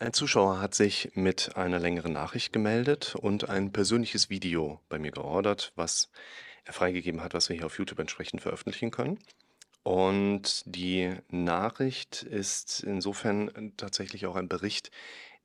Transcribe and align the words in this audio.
Ein 0.00 0.14
Zuschauer 0.14 0.62
hat 0.62 0.74
sich 0.74 1.10
mit 1.12 1.56
einer 1.56 1.78
längeren 1.78 2.14
Nachricht 2.14 2.54
gemeldet 2.54 3.16
und 3.16 3.50
ein 3.50 3.70
persönliches 3.70 4.30
Video 4.30 4.80
bei 4.88 4.98
mir 4.98 5.10
geordert, 5.10 5.72
was 5.76 6.08
er 6.64 6.72
freigegeben 6.72 7.22
hat, 7.22 7.34
was 7.34 7.50
wir 7.50 7.56
hier 7.56 7.66
auf 7.66 7.76
YouTube 7.76 7.98
entsprechend 7.98 8.40
veröffentlichen 8.40 8.90
können. 8.90 9.18
Und 9.82 10.62
die 10.64 11.14
Nachricht 11.28 12.22
ist 12.22 12.82
insofern 12.82 13.74
tatsächlich 13.76 14.24
auch 14.24 14.36
ein 14.36 14.48
Bericht, 14.48 14.90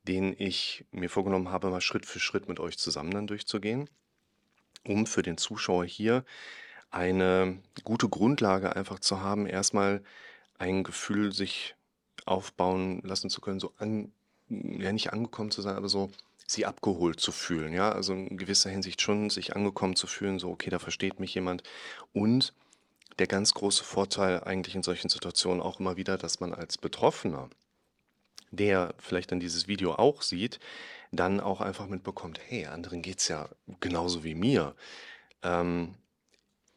den 0.04 0.34
ich 0.38 0.86
mir 0.90 1.10
vorgenommen 1.10 1.50
habe, 1.50 1.68
mal 1.68 1.82
Schritt 1.82 2.06
für 2.06 2.18
Schritt 2.18 2.48
mit 2.48 2.58
euch 2.58 2.78
zusammen 2.78 3.10
dann 3.10 3.26
durchzugehen, 3.26 3.90
um 4.86 5.06
für 5.06 5.20
den 5.20 5.36
Zuschauer 5.36 5.84
hier 5.84 6.24
eine 6.90 7.58
gute 7.84 8.08
Grundlage 8.08 8.74
einfach 8.74 9.00
zu 9.00 9.20
haben, 9.20 9.44
erstmal 9.44 10.02
ein 10.56 10.82
Gefühl 10.82 11.34
sich 11.34 11.74
aufbauen 12.24 13.02
lassen 13.02 13.28
zu 13.28 13.42
können, 13.42 13.60
so 13.60 13.74
an, 13.76 14.12
ja 14.48 14.92
nicht 14.92 15.12
angekommen 15.12 15.50
zu 15.50 15.62
sein, 15.62 15.76
aber 15.76 15.88
so 15.88 16.10
sie 16.46 16.64
abgeholt 16.64 17.18
zu 17.18 17.32
fühlen, 17.32 17.72
ja, 17.72 17.90
also 17.90 18.12
in 18.12 18.36
gewisser 18.36 18.70
Hinsicht 18.70 19.02
schon 19.02 19.30
sich 19.30 19.56
angekommen 19.56 19.96
zu 19.96 20.06
fühlen, 20.06 20.38
so 20.38 20.50
okay, 20.50 20.70
da 20.70 20.78
versteht 20.78 21.18
mich 21.18 21.34
jemand 21.34 21.62
und 22.12 22.52
der 23.18 23.26
ganz 23.26 23.54
große 23.54 23.82
Vorteil 23.82 24.44
eigentlich 24.44 24.74
in 24.74 24.82
solchen 24.82 25.08
Situationen 25.08 25.62
auch 25.62 25.80
immer 25.80 25.96
wieder, 25.96 26.18
dass 26.18 26.40
man 26.40 26.52
als 26.52 26.78
Betroffener, 26.78 27.48
der 28.50 28.94
vielleicht 28.98 29.32
dann 29.32 29.40
dieses 29.40 29.68
Video 29.68 29.94
auch 29.94 30.22
sieht, 30.22 30.60
dann 31.12 31.40
auch 31.40 31.60
einfach 31.60 31.86
mitbekommt, 31.86 32.40
hey, 32.46 32.66
anderen 32.66 33.02
geht's 33.02 33.28
ja 33.28 33.48
genauso 33.80 34.22
wie 34.22 34.34
mir. 34.34 34.74
Ähm, 35.42 35.94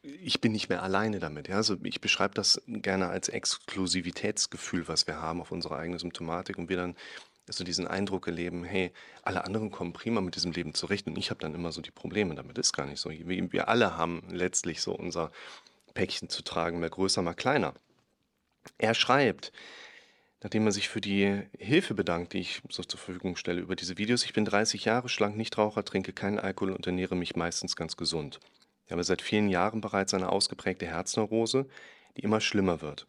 ich 0.02 0.40
bin 0.40 0.54
nicht 0.54 0.70
mehr 0.70 0.82
alleine 0.82 1.20
damit. 1.20 1.50
Ja? 1.50 1.58
Also 1.58 1.76
ich 1.84 2.00
beschreibe 2.00 2.34
das 2.34 2.62
gerne 2.68 3.08
als 3.08 3.28
Exklusivitätsgefühl, 3.28 4.88
was 4.88 5.08
wir 5.08 5.22
haben 5.22 5.42
auf 5.42 5.52
unsere 5.52 5.76
eigene 5.76 6.00
Symptomatik 6.00 6.58
und 6.58 6.70
wir 6.70 6.78
dann 6.78 6.96
so 7.50 7.64
diesen 7.64 7.88
Eindruck 7.88 8.28
erleben, 8.28 8.64
hey, 8.64 8.92
alle 9.24 9.44
anderen 9.44 9.72
kommen 9.72 9.94
prima 9.94 10.22
mit 10.22 10.36
diesem 10.36 10.52
Leben 10.52 10.74
zurecht 10.74 11.08
und 11.08 11.18
ich 11.18 11.30
habe 11.30 11.40
dann 11.40 11.54
immer 11.54 11.72
so 11.72 11.82
die 11.82 11.92
Probleme 11.92 12.36
damit. 12.36 12.58
Ist 12.58 12.74
gar 12.74 12.86
nicht 12.86 13.00
so. 13.00 13.10
Wir, 13.10 13.68
alle 13.68 13.98
haben 13.98 14.24
letztlich 14.30 14.82
so 14.82 14.94
unser 14.94 15.32
Päckchen 15.94 16.30
zu 16.30 16.44
tragen, 16.44 16.80
mal 16.80 16.90
größer, 16.90 17.22
mal 17.22 17.34
kleiner. 17.34 17.74
Er 18.78 18.94
schreibt, 18.94 19.52
nachdem 20.42 20.66
er 20.66 20.72
sich 20.72 20.90
für 20.90 21.02
die 21.02 21.44
Hilfe 21.58 21.94
bedankt, 21.94 22.34
die 22.34 22.40
ich 22.40 22.62
so 22.70 22.84
zur 22.84 23.00
Verfügung 23.00 23.36
stelle 23.36 23.62
über 23.62 23.76
diese 23.76 23.98
Videos, 23.98 24.24
ich 24.24 24.34
bin 24.34 24.46
30 24.46 24.86
Jahre 24.86 25.10
schlank, 25.10 25.36
Nichtraucher, 25.36 25.84
trinke 25.84 26.14
keinen 26.14 26.40
Alkohol 26.40 26.72
und 26.72 26.86
ernähre 26.86 27.16
mich 27.16 27.36
meistens 27.36 27.76
ganz 27.76 27.98
gesund. 27.98 28.40
Ich 28.86 28.92
habe 28.92 29.04
seit 29.04 29.22
vielen 29.22 29.50
Jahren 29.50 29.82
bereits 29.82 30.14
eine 30.14 30.30
ausgeprägte 30.30 30.88
Herzneurose, 30.88 31.68
die 32.18 32.22
immer 32.22 32.42
schlimmer 32.42 32.82
wird. 32.82 33.06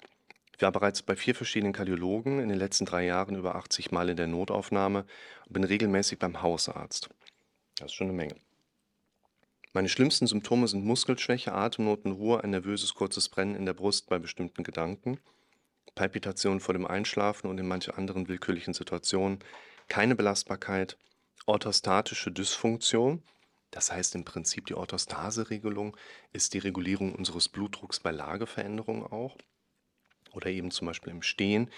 Ich 0.60 0.62
war 0.62 0.72
bereits 0.72 1.00
bei 1.00 1.16
vier 1.16 1.34
verschiedenen 1.34 1.72
Kardiologen, 1.72 2.38
in 2.38 2.50
den 2.50 2.58
letzten 2.58 2.84
drei 2.84 3.06
Jahren 3.06 3.34
über 3.34 3.54
80 3.54 3.92
Mal 3.92 4.10
in 4.10 4.18
der 4.18 4.26
Notaufnahme 4.26 5.06
und 5.46 5.52
bin 5.54 5.64
regelmäßig 5.64 6.18
beim 6.18 6.42
Hausarzt. 6.42 7.08
Das 7.76 7.86
ist 7.86 7.94
schon 7.94 8.08
eine 8.08 8.16
Menge. 8.18 8.36
Meine 9.72 9.88
schlimmsten 9.88 10.26
Symptome 10.26 10.68
sind 10.68 10.84
Muskelschwäche, 10.84 11.54
Atemnot 11.54 12.04
Ruhe, 12.04 12.44
ein 12.44 12.50
nervöses 12.50 12.92
kurzes 12.92 13.30
Brennen 13.30 13.54
in 13.54 13.64
der 13.64 13.72
Brust 13.72 14.10
bei 14.10 14.18
bestimmten 14.18 14.62
Gedanken, 14.62 15.18
Palpitationen 15.94 16.60
vor 16.60 16.74
dem 16.74 16.86
Einschlafen 16.86 17.48
und 17.48 17.56
in 17.56 17.66
manchen 17.66 17.94
anderen 17.94 18.28
willkürlichen 18.28 18.74
Situationen, 18.74 19.38
keine 19.88 20.14
Belastbarkeit, 20.14 20.98
orthostatische 21.46 22.32
Dysfunktion, 22.32 23.22
das 23.70 23.90
heißt 23.90 24.14
im 24.14 24.26
Prinzip 24.26 24.66
die 24.66 24.74
Orthostaseregelung 24.74 25.96
ist 26.34 26.52
die 26.52 26.58
Regulierung 26.58 27.14
unseres 27.14 27.48
Blutdrucks 27.48 27.98
bei 28.00 28.10
Lageveränderungen 28.10 29.04
auch 29.04 29.38
oder 30.32 30.48
eben 30.48 30.70
zum 30.70 30.86
Beispiel 30.86 31.12
im 31.12 31.22
Stehen. 31.22 31.70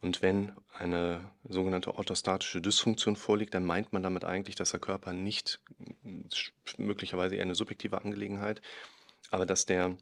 Und 0.00 0.22
wenn 0.22 0.52
eine 0.72 1.30
sogenannte 1.48 1.94
orthostatische 1.94 2.60
Dysfunktion 2.60 3.16
vorliegt, 3.16 3.54
dann 3.54 3.64
meint 3.64 3.92
man 3.92 4.02
damit 4.02 4.24
eigentlich, 4.24 4.56
dass 4.56 4.70
der 4.70 4.80
Körper 4.80 5.12
nicht, 5.12 5.60
möglicherweise 6.76 7.36
eher 7.36 7.42
eine 7.42 7.54
subjektive 7.54 8.00
Angelegenheit, 8.02 8.62
aber 9.30 9.46
dass 9.46 9.66
der 9.66 9.96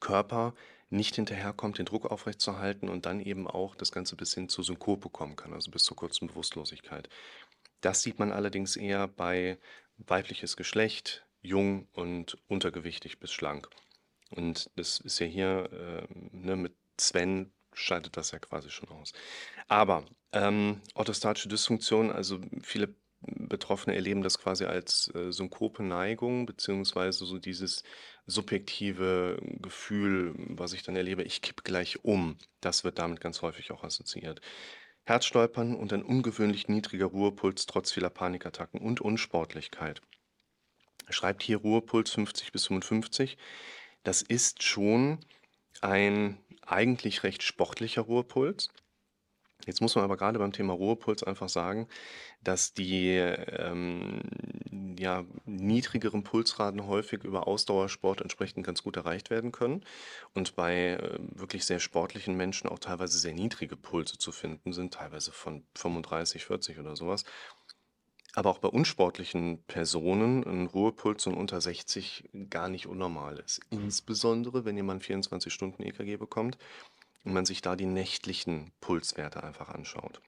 Körper 0.00 0.54
nicht 0.90 1.16
hinterherkommt, 1.16 1.78
den 1.78 1.86
Druck 1.86 2.06
aufrechtzuerhalten 2.06 2.88
und 2.88 3.06
dann 3.06 3.20
eben 3.20 3.48
auch 3.48 3.74
das 3.74 3.90
Ganze 3.90 4.16
bis 4.16 4.34
hin 4.34 4.48
zur 4.48 4.64
Synkope 4.64 5.10
kommen 5.10 5.34
kann, 5.34 5.52
also 5.52 5.70
bis 5.70 5.82
zur 5.82 5.96
kurzen 5.96 6.28
Bewusstlosigkeit. 6.28 7.08
Das 7.80 8.02
sieht 8.02 8.18
man 8.18 8.32
allerdings 8.32 8.76
eher 8.76 9.08
bei 9.08 9.58
weibliches 9.98 10.56
Geschlecht, 10.56 11.26
jung 11.42 11.88
und 11.92 12.38
untergewichtig 12.48 13.18
bis 13.18 13.32
schlank. 13.32 13.68
Und 14.30 14.70
das 14.76 15.00
ist 15.00 15.18
ja 15.18 15.26
hier 15.26 15.68
äh, 15.72 16.06
ne, 16.32 16.56
mit 16.56 16.74
Sven 16.98 17.52
schaltet 17.72 18.16
das 18.16 18.30
ja 18.30 18.38
quasi 18.38 18.70
schon 18.70 18.88
aus. 18.88 19.12
Aber 19.68 20.04
ähm, 20.32 20.80
orthostatische 20.94 21.48
Dysfunktion, 21.48 22.10
also 22.10 22.40
viele 22.62 22.94
Betroffene 23.26 23.96
erleben 23.96 24.22
das 24.22 24.38
quasi 24.38 24.64
als 24.64 25.10
äh, 25.14 25.32
Synkope-Neigung, 25.32 26.44
beziehungsweise 26.46 27.24
so 27.24 27.38
dieses 27.38 27.82
subjektive 28.26 29.38
Gefühl, 29.60 30.34
was 30.36 30.72
ich 30.72 30.82
dann 30.82 30.96
erlebe, 30.96 31.22
ich 31.22 31.40
kipp 31.40 31.64
gleich 31.64 32.04
um. 32.04 32.36
Das 32.60 32.84
wird 32.84 32.98
damit 32.98 33.20
ganz 33.20 33.42
häufig 33.42 33.70
auch 33.72 33.82
assoziiert. 33.82 34.40
Herzstolpern 35.04 35.74
und 35.74 35.92
ein 35.92 36.02
ungewöhnlich 36.02 36.68
niedriger 36.68 37.06
Ruhepuls 37.06 37.66
trotz 37.66 37.92
vieler 37.92 38.10
Panikattacken 38.10 38.80
und 38.80 39.00
Unsportlichkeit. 39.00 40.00
Schreibt 41.08 41.42
hier 41.42 41.58
Ruhepuls 41.58 42.10
50 42.10 42.52
bis 42.52 42.66
55. 42.66 43.36
Das 44.02 44.22
ist 44.22 44.62
schon 44.62 45.18
ein 45.80 46.38
eigentlich 46.66 47.22
recht 47.22 47.42
sportlicher 47.42 48.02
Ruhepuls. 48.02 48.68
Jetzt 49.66 49.80
muss 49.80 49.94
man 49.94 50.04
aber 50.04 50.16
gerade 50.16 50.38
beim 50.38 50.52
Thema 50.52 50.74
Ruhepuls 50.74 51.22
einfach 51.22 51.48
sagen, 51.48 51.88
dass 52.42 52.74
die 52.74 53.12
ähm, 53.16 54.20
ja, 54.98 55.24
niedrigeren 55.46 56.22
Pulsraten 56.22 56.86
häufig 56.86 57.24
über 57.24 57.46
Ausdauersport 57.46 58.20
entsprechend 58.20 58.66
ganz 58.66 58.82
gut 58.82 58.96
erreicht 58.96 59.30
werden 59.30 59.52
können 59.52 59.84
und 60.34 60.54
bei 60.54 60.90
äh, 60.90 61.18
wirklich 61.34 61.64
sehr 61.64 61.80
sportlichen 61.80 62.36
Menschen 62.36 62.68
auch 62.68 62.78
teilweise 62.78 63.18
sehr 63.18 63.32
niedrige 63.32 63.76
Pulse 63.76 64.18
zu 64.18 64.32
finden 64.32 64.72
sind, 64.72 64.94
teilweise 64.94 65.32
von 65.32 65.64
35, 65.76 66.44
40 66.44 66.78
oder 66.78 66.96
sowas. 66.96 67.24
Aber 68.34 68.50
auch 68.50 68.58
bei 68.58 68.68
unsportlichen 68.68 69.62
Personen 69.64 70.44
ein 70.44 70.66
Ruhepuls 70.66 71.22
von 71.22 71.34
unter 71.34 71.60
60 71.60 72.30
gar 72.50 72.68
nicht 72.68 72.86
unnormal 72.86 73.38
ist. 73.38 73.60
Insbesondere, 73.70 74.64
wenn 74.64 74.76
jemand 74.76 75.04
24 75.04 75.52
Stunden 75.52 75.82
EKG 75.82 76.16
bekommt 76.16 76.58
und 77.24 77.32
man 77.32 77.46
sich 77.46 77.62
da 77.62 77.76
die 77.76 77.86
nächtlichen 77.86 78.72
Pulswerte 78.80 79.42
einfach 79.42 79.68
anschaut. 79.68 80.20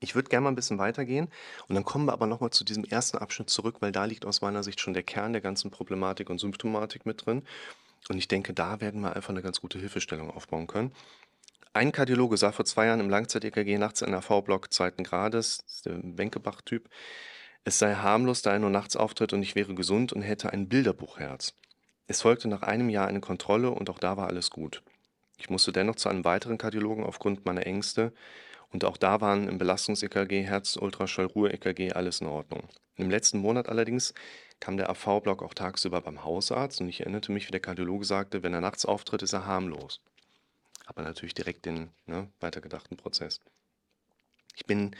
Ich 0.00 0.14
würde 0.14 0.28
gerne 0.28 0.44
mal 0.44 0.50
ein 0.50 0.56
bisschen 0.56 0.78
weitergehen 0.78 1.28
und 1.66 1.74
dann 1.74 1.84
kommen 1.84 2.06
wir 2.06 2.12
aber 2.12 2.28
nochmal 2.28 2.50
zu 2.50 2.64
diesem 2.64 2.84
ersten 2.84 3.18
Abschnitt 3.18 3.50
zurück, 3.50 3.76
weil 3.80 3.90
da 3.90 4.04
liegt 4.04 4.24
aus 4.24 4.40
meiner 4.40 4.62
Sicht 4.62 4.80
schon 4.80 4.94
der 4.94 5.02
Kern 5.02 5.32
der 5.32 5.42
ganzen 5.42 5.72
Problematik 5.72 6.30
und 6.30 6.38
Symptomatik 6.38 7.04
mit 7.04 7.26
drin. 7.26 7.42
Und 8.08 8.16
ich 8.16 8.28
denke, 8.28 8.54
da 8.54 8.80
werden 8.80 9.00
wir 9.00 9.16
einfach 9.16 9.30
eine 9.30 9.42
ganz 9.42 9.60
gute 9.60 9.80
Hilfestellung 9.80 10.30
aufbauen 10.30 10.68
können. 10.68 10.92
Ein 11.78 11.92
Kardiologe 11.92 12.36
sah 12.36 12.50
vor 12.50 12.64
zwei 12.64 12.86
Jahren 12.86 12.98
im 12.98 13.08
Langzeit-EKG 13.08 13.78
nachts 13.78 14.02
einen 14.02 14.14
AV-Block 14.14 14.72
zweiten 14.72 15.04
Grades, 15.04 15.64
der 15.84 16.00
Wenkebach-Typ. 16.02 16.88
Es 17.62 17.78
sei 17.78 17.94
harmlos, 17.94 18.42
da 18.42 18.52
er 18.52 18.58
nur 18.58 18.70
nachts 18.70 18.96
auftritt 18.96 19.32
und 19.32 19.44
ich 19.44 19.54
wäre 19.54 19.74
gesund 19.76 20.12
und 20.12 20.22
hätte 20.22 20.52
ein 20.52 20.68
Bilderbuchherz. 20.68 21.54
Es 22.08 22.22
folgte 22.22 22.48
nach 22.48 22.62
einem 22.62 22.88
Jahr 22.88 23.06
eine 23.06 23.20
Kontrolle 23.20 23.70
und 23.70 23.90
auch 23.90 24.00
da 24.00 24.16
war 24.16 24.26
alles 24.26 24.50
gut. 24.50 24.82
Ich 25.36 25.50
musste 25.50 25.70
dennoch 25.70 25.94
zu 25.94 26.08
einem 26.08 26.24
weiteren 26.24 26.58
Kardiologen 26.58 27.04
aufgrund 27.04 27.46
meiner 27.46 27.64
Ängste 27.64 28.12
und 28.70 28.84
auch 28.84 28.96
da 28.96 29.20
waren 29.20 29.46
im 29.46 29.58
Belastungs-EKG, 29.58 30.42
Herz, 30.42 30.76
Ultraschall, 30.76 31.26
Ruhe-EKG 31.26 31.92
alles 31.92 32.20
in 32.20 32.26
Ordnung. 32.26 32.64
Im 32.96 33.08
letzten 33.08 33.38
Monat 33.38 33.68
allerdings 33.68 34.14
kam 34.58 34.78
der 34.78 34.90
AV-Block 34.90 35.44
auch 35.44 35.54
tagsüber 35.54 36.00
beim 36.00 36.24
Hausarzt 36.24 36.80
und 36.80 36.88
ich 36.88 37.00
erinnerte 37.00 37.30
mich, 37.30 37.46
wie 37.46 37.52
der 37.52 37.60
Kardiologe 37.60 38.04
sagte, 38.04 38.42
wenn 38.42 38.52
er 38.54 38.60
nachts 38.60 38.84
auftritt, 38.84 39.22
ist 39.22 39.32
er 39.32 39.46
harmlos 39.46 40.00
man 40.96 41.04
natürlich 41.04 41.34
direkt 41.34 41.66
den 41.66 41.90
ne, 42.06 42.30
weitergedachten 42.40 42.96
Prozess. 42.96 43.40
Ich 44.56 44.66
bin 44.66 44.96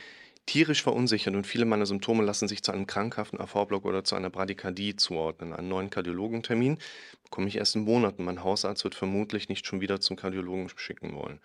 tierisch 0.47 0.83
verunsichert 0.83 1.35
und 1.35 1.47
viele 1.47 1.67
meiner 1.67 1.85
Symptome 1.85 2.25
lassen 2.25 2.49
sich 2.49 2.63
zu 2.63 2.73
einem 2.73 2.87
krankhaften 2.87 3.41
AV-Block 3.41 3.85
oder 3.85 4.03
zu 4.03 4.15
einer 4.15 4.31
Bradykardie 4.31 4.97
zuordnen. 4.97 5.53
Einen 5.53 5.69
neuen 5.69 5.91
Kardiologentermin 5.91 6.79
bekomme 7.25 7.49
ich 7.49 7.57
erst 7.57 7.77
in 7.77 7.83
Monaten. 7.83 8.25
Mein 8.25 8.43
Hausarzt 8.43 8.85
wird 8.85 8.95
vermutlich 8.95 9.49
nicht 9.49 9.67
schon 9.67 9.81
wieder 9.81 10.01
zum 10.01 10.17
Kardiologen 10.17 10.71
schicken 10.77 11.15
wollen. 11.15 11.41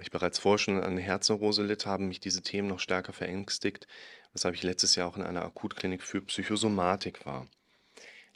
Ich 0.00 0.10
bereits 0.10 0.38
vorher 0.38 0.58
schon 0.58 0.82
an 0.82 0.98
Herzneurose 0.98 1.62
litt, 1.62 1.86
haben 1.86 2.08
mich 2.08 2.20
diese 2.20 2.42
Themen 2.42 2.68
noch 2.68 2.80
stärker 2.80 3.12
verängstigt, 3.12 3.86
weshalb 4.32 4.54
ich 4.54 4.62
letztes 4.62 4.94
Jahr 4.94 5.08
auch 5.08 5.16
in 5.16 5.22
einer 5.22 5.44
Akutklinik 5.44 6.02
für 6.02 6.20
Psychosomatik 6.20 7.24
war. 7.26 7.46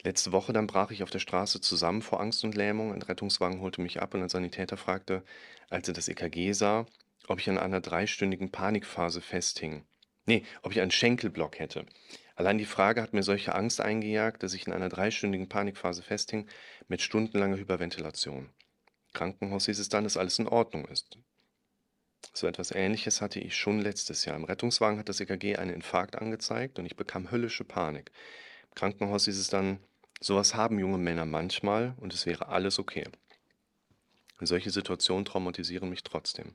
Letzte 0.03 0.33
Woche 0.33 0.53
dann 0.53 0.67
brach 0.67 0.91
ich 0.91 1.03
auf 1.03 1.11
der 1.11 1.19
Straße 1.19 1.61
zusammen 1.61 2.01
vor 2.01 2.21
Angst 2.21 2.43
und 2.45 2.55
Lähmung. 2.55 2.93
Ein 2.93 3.03
Rettungswagen 3.03 3.61
holte 3.61 3.83
mich 3.83 4.01
ab 4.01 4.15
und 4.15 4.23
ein 4.23 4.29
Sanitäter 4.31 4.79
fragte, 4.79 5.23
als 5.69 5.89
er 5.89 5.95
das 5.95 6.09
EKG 6.09 6.53
sah, 6.53 6.87
ob 7.29 7.39
ich 7.39 7.51
an 7.51 7.59
einer 7.59 7.81
dreistündigen 7.81 8.51
Panikphase 8.51 9.21
festhing. 9.21 9.85
Nee, 10.25 10.45
ob 10.63 10.73
ich 10.73 10.81
einen 10.81 10.91
Schenkelblock 10.91 11.59
hätte. 11.59 11.85
Allein 12.35 12.57
die 12.57 12.65
Frage 12.65 13.03
hat 13.03 13.13
mir 13.13 13.23
solche 13.23 13.55
Angst 13.55 13.81
eingejagt, 13.81 14.43
dass 14.43 14.55
ich 14.55 14.67
in 14.67 14.73
einer 14.73 14.89
dreistündigen 14.89 15.49
Panikphase 15.49 16.03
festhing 16.03 16.49
mit 16.89 17.03
stundenlanger 17.03 17.59
Hyperventilation. 17.59 18.49
Krankenhaus 19.13 19.67
hieß 19.67 19.79
es 19.79 19.91
dann, 19.91 20.05
dass 20.05 20.17
alles 20.17 20.39
in 20.39 20.49
Ordnung 20.49 20.87
ist. 20.87 21.19
So 22.33 22.47
etwas 22.47 22.71
Ähnliches 22.71 23.21
hatte 23.21 23.41
ich 23.41 23.57
schon 23.57 23.81
letztes 23.81 24.25
Jahr. 24.25 24.37
Im 24.37 24.45
Rettungswagen 24.45 24.99
hat 24.99 25.09
das 25.09 25.21
EKG 25.21 25.57
einen 25.57 25.75
Infarkt 25.75 26.17
angezeigt 26.17 26.79
und 26.79 26.87
ich 26.87 26.97
bekam 26.97 27.31
höllische 27.31 27.65
Panik. 27.65 28.11
Im 28.69 28.75
Krankenhaus 28.75 29.25
hieß 29.25 29.39
es 29.39 29.49
dann, 29.49 29.81
sowas 30.21 30.55
haben 30.55 30.79
junge 30.79 30.99
Männer 30.99 31.25
manchmal 31.25 31.95
und 31.99 32.15
es 32.15 32.27
wäre 32.27 32.49
alles 32.49 32.79
okay. 32.79 33.05
Solche 34.41 34.71
Situationen 34.71 35.25
traumatisieren 35.25 35.91
mich 35.91 36.03
trotzdem. 36.03 36.55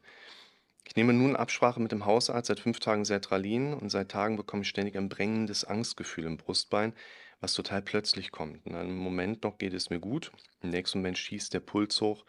Ich 0.88 0.96
nehme 0.96 1.14
nun 1.14 1.36
Absprache 1.36 1.82
mit 1.82 1.92
dem 1.92 2.06
Hausarzt, 2.06 2.48
seit 2.48 2.60
fünf 2.60 2.80
Tagen 2.80 3.06
Sertralin 3.06 3.74
und 3.74 3.90
seit 3.90 4.10
Tagen 4.10 4.38
bekomme 4.38 4.62
ich 4.62 4.70
ständig 4.70 4.96
ein 4.96 5.10
brennendes 5.10 5.66
Angstgefühl 5.66 6.26
im 6.26 6.38
Brustbein, 6.38 6.94
was 7.42 7.54
total 7.54 7.82
plötzlich 7.82 8.32
kommt. 8.32 8.66
In 8.66 8.76
einem 8.76 8.96
Moment 8.96 9.44
noch 9.44 9.58
geht 9.58 9.74
es 9.74 9.90
mir 9.90 10.00
gut, 10.00 10.32
im 10.62 10.70
nächsten 10.70 11.00
Moment 11.00 11.18
schießt 11.18 11.54
der 11.54 11.60
Puls 11.60 12.00
hoch, 12.02 12.26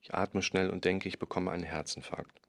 ich 0.00 0.14
atme 0.14 0.42
schnell 0.42 0.70
und 0.70 0.84
denke, 0.84 1.08
ich 1.08 1.18
bekomme 1.18 1.50
einen 1.50 1.64
Herzinfarkt. 1.64 2.40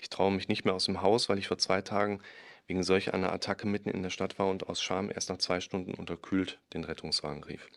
Ich 0.00 0.10
traue 0.10 0.32
mich 0.32 0.48
nicht 0.48 0.64
mehr 0.64 0.74
aus 0.74 0.86
dem 0.86 1.02
Haus, 1.02 1.28
weil 1.28 1.38
ich 1.38 1.48
vor 1.48 1.58
zwei 1.58 1.82
Tagen 1.82 2.20
wegen 2.68 2.84
solch 2.84 3.12
einer 3.12 3.32
Attacke 3.32 3.66
mitten 3.66 3.90
in 3.90 4.04
der 4.04 4.10
Stadt 4.10 4.38
war 4.38 4.48
und 4.48 4.68
aus 4.68 4.80
Scham 4.80 5.10
erst 5.10 5.30
nach 5.30 5.38
zwei 5.38 5.60
Stunden 5.60 5.94
unterkühlt 5.94 6.60
den 6.74 6.84
Rettungswagen 6.84 7.42
rief. 7.42 7.68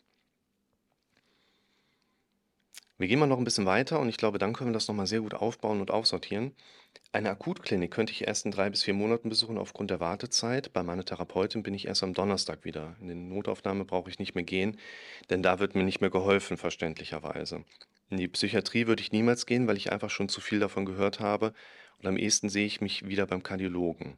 Wir 2.98 3.08
gehen 3.08 3.18
mal 3.18 3.26
noch 3.26 3.38
ein 3.38 3.44
bisschen 3.44 3.66
weiter 3.66 3.98
und 3.98 4.08
ich 4.08 4.18
glaube, 4.18 4.38
dann 4.38 4.52
können 4.52 4.70
wir 4.70 4.74
das 4.74 4.86
nochmal 4.86 5.08
sehr 5.08 5.22
gut 5.22 5.34
aufbauen 5.34 5.80
und 5.80 5.90
aufsortieren. 5.90 6.52
Eine 7.10 7.30
Akutklinik 7.30 7.90
könnte 7.90 8.12
ich 8.12 8.28
erst 8.28 8.44
in 8.44 8.52
drei 8.52 8.70
bis 8.70 8.84
vier 8.84 8.94
Monaten 8.94 9.28
besuchen 9.28 9.58
aufgrund 9.58 9.90
der 9.90 9.98
Wartezeit. 9.98 10.72
Bei 10.72 10.82
meiner 10.82 11.04
Therapeutin 11.04 11.62
bin 11.62 11.74
ich 11.74 11.86
erst 11.86 12.04
am 12.04 12.14
Donnerstag 12.14 12.64
wieder. 12.64 12.94
In 13.00 13.08
die 13.08 13.14
Notaufnahme 13.14 13.84
brauche 13.84 14.08
ich 14.08 14.18
nicht 14.18 14.34
mehr 14.34 14.44
gehen, 14.44 14.78
denn 15.30 15.42
da 15.42 15.58
wird 15.58 15.74
mir 15.74 15.82
nicht 15.82 16.00
mehr 16.00 16.10
geholfen, 16.10 16.56
verständlicherweise. 16.58 17.64
In 18.10 18.18
die 18.18 18.28
Psychiatrie 18.28 18.86
würde 18.86 19.02
ich 19.02 19.10
niemals 19.10 19.46
gehen, 19.46 19.66
weil 19.66 19.78
ich 19.78 19.90
einfach 19.90 20.10
schon 20.10 20.28
zu 20.28 20.40
viel 20.40 20.60
davon 20.60 20.84
gehört 20.84 21.18
habe 21.18 21.54
und 21.98 22.06
am 22.06 22.16
ehesten 22.16 22.50
sehe 22.50 22.66
ich 22.66 22.80
mich 22.80 23.08
wieder 23.08 23.26
beim 23.26 23.42
Kardiologen. 23.42 24.16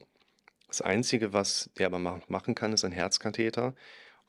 Das 0.68 0.80
Einzige, 0.80 1.32
was 1.32 1.70
der 1.78 1.86
aber 1.86 1.98
machen 1.98 2.54
kann, 2.54 2.72
ist 2.72 2.84
ein 2.84 2.92
Herzkatheter 2.92 3.74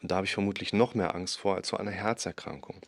und 0.02 0.12
da 0.12 0.18
habe 0.18 0.26
ich 0.26 0.34
vermutlich 0.34 0.74
noch 0.74 0.94
mehr 0.94 1.16
Angst 1.16 1.38
vor 1.38 1.56
als 1.56 1.70
vor 1.70 1.80
einer 1.80 1.92
Herzerkrankung. 1.92 2.82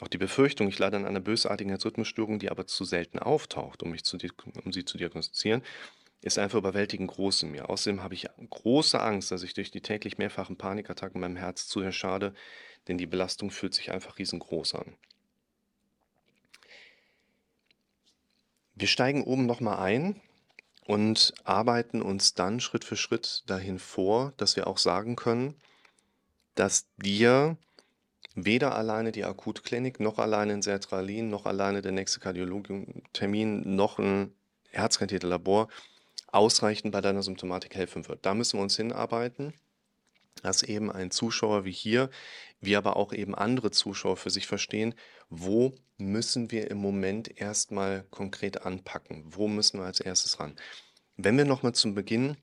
Auch 0.00 0.08
die 0.08 0.18
Befürchtung, 0.18 0.68
ich 0.68 0.78
leide 0.78 0.96
an 0.96 1.06
einer 1.06 1.20
bösartigen 1.20 1.70
Herzrhythmusstörung, 1.70 2.38
die 2.38 2.50
aber 2.50 2.66
zu 2.66 2.84
selten 2.84 3.18
auftaucht, 3.18 3.82
um, 3.82 3.90
mich 3.90 4.04
zu, 4.04 4.18
um 4.64 4.72
sie 4.72 4.84
zu 4.84 4.98
diagnostizieren, 4.98 5.62
ist 6.20 6.38
einfach 6.38 6.58
überwältigend 6.58 7.10
groß 7.10 7.44
in 7.44 7.52
mir. 7.52 7.70
Außerdem 7.70 8.02
habe 8.02 8.14
ich 8.14 8.26
große 8.50 9.00
Angst, 9.00 9.30
dass 9.30 9.42
ich 9.42 9.54
durch 9.54 9.70
die 9.70 9.80
täglich 9.80 10.18
mehrfachen 10.18 10.56
Panikattacken 10.56 11.20
meinem 11.20 11.36
Herz 11.36 11.66
zu 11.68 11.80
sehr 11.80 11.92
schade, 11.92 12.34
denn 12.88 12.98
die 12.98 13.06
Belastung 13.06 13.50
fühlt 13.50 13.74
sich 13.74 13.90
einfach 13.90 14.18
riesengroß 14.18 14.74
an. 14.74 14.96
Wir 18.74 18.88
steigen 18.88 19.24
oben 19.24 19.46
nochmal 19.46 19.78
ein 19.78 20.20
und 20.86 21.34
arbeiten 21.44 22.00
uns 22.00 22.34
dann 22.34 22.60
Schritt 22.60 22.84
für 22.84 22.96
Schritt 22.96 23.42
dahin 23.46 23.78
vor, 23.78 24.32
dass 24.36 24.56
wir 24.56 24.66
auch 24.66 24.78
sagen 24.78 25.16
können, 25.16 25.54
dass 26.54 26.86
dir 26.96 27.56
weder 28.34 28.74
alleine 28.76 29.12
die 29.12 29.24
Akutklinik, 29.24 29.98
noch 29.98 30.18
alleine 30.18 30.52
in 30.52 30.62
Sertralin, 30.62 31.28
noch 31.28 31.46
alleine 31.46 31.82
der 31.82 31.92
nächste 31.92 32.20
Kardiologentermin, 32.20 33.74
noch 33.74 33.98
ein 33.98 34.32
Herzkatheterlabor 34.70 35.68
ausreichend 36.30 36.92
bei 36.92 37.00
deiner 37.00 37.22
Symptomatik 37.22 37.74
helfen 37.74 38.06
wird. 38.08 38.24
Da 38.26 38.34
müssen 38.34 38.58
wir 38.58 38.62
uns 38.62 38.76
hinarbeiten, 38.76 39.54
dass 40.42 40.62
eben 40.62 40.90
ein 40.90 41.10
Zuschauer 41.10 41.64
wie 41.64 41.72
hier, 41.72 42.10
wie 42.60 42.76
aber 42.76 42.96
auch 42.96 43.12
eben 43.12 43.34
andere 43.34 43.70
Zuschauer 43.70 44.16
für 44.16 44.30
sich 44.30 44.46
verstehen, 44.46 44.94
wo 45.28 45.74
müssen 45.98 46.50
wir 46.50 46.70
im 46.70 46.78
Moment 46.78 47.40
erstmal 47.40 48.04
konkret 48.10 48.62
anpacken, 48.62 49.24
wo 49.26 49.48
müssen 49.48 49.80
wir 49.80 49.86
als 49.86 50.00
erstes 50.00 50.40
ran. 50.40 50.56
Wenn 51.16 51.38
wir 51.38 51.44
nochmal 51.44 51.74
zum 51.74 51.94
Beginn 51.94 52.36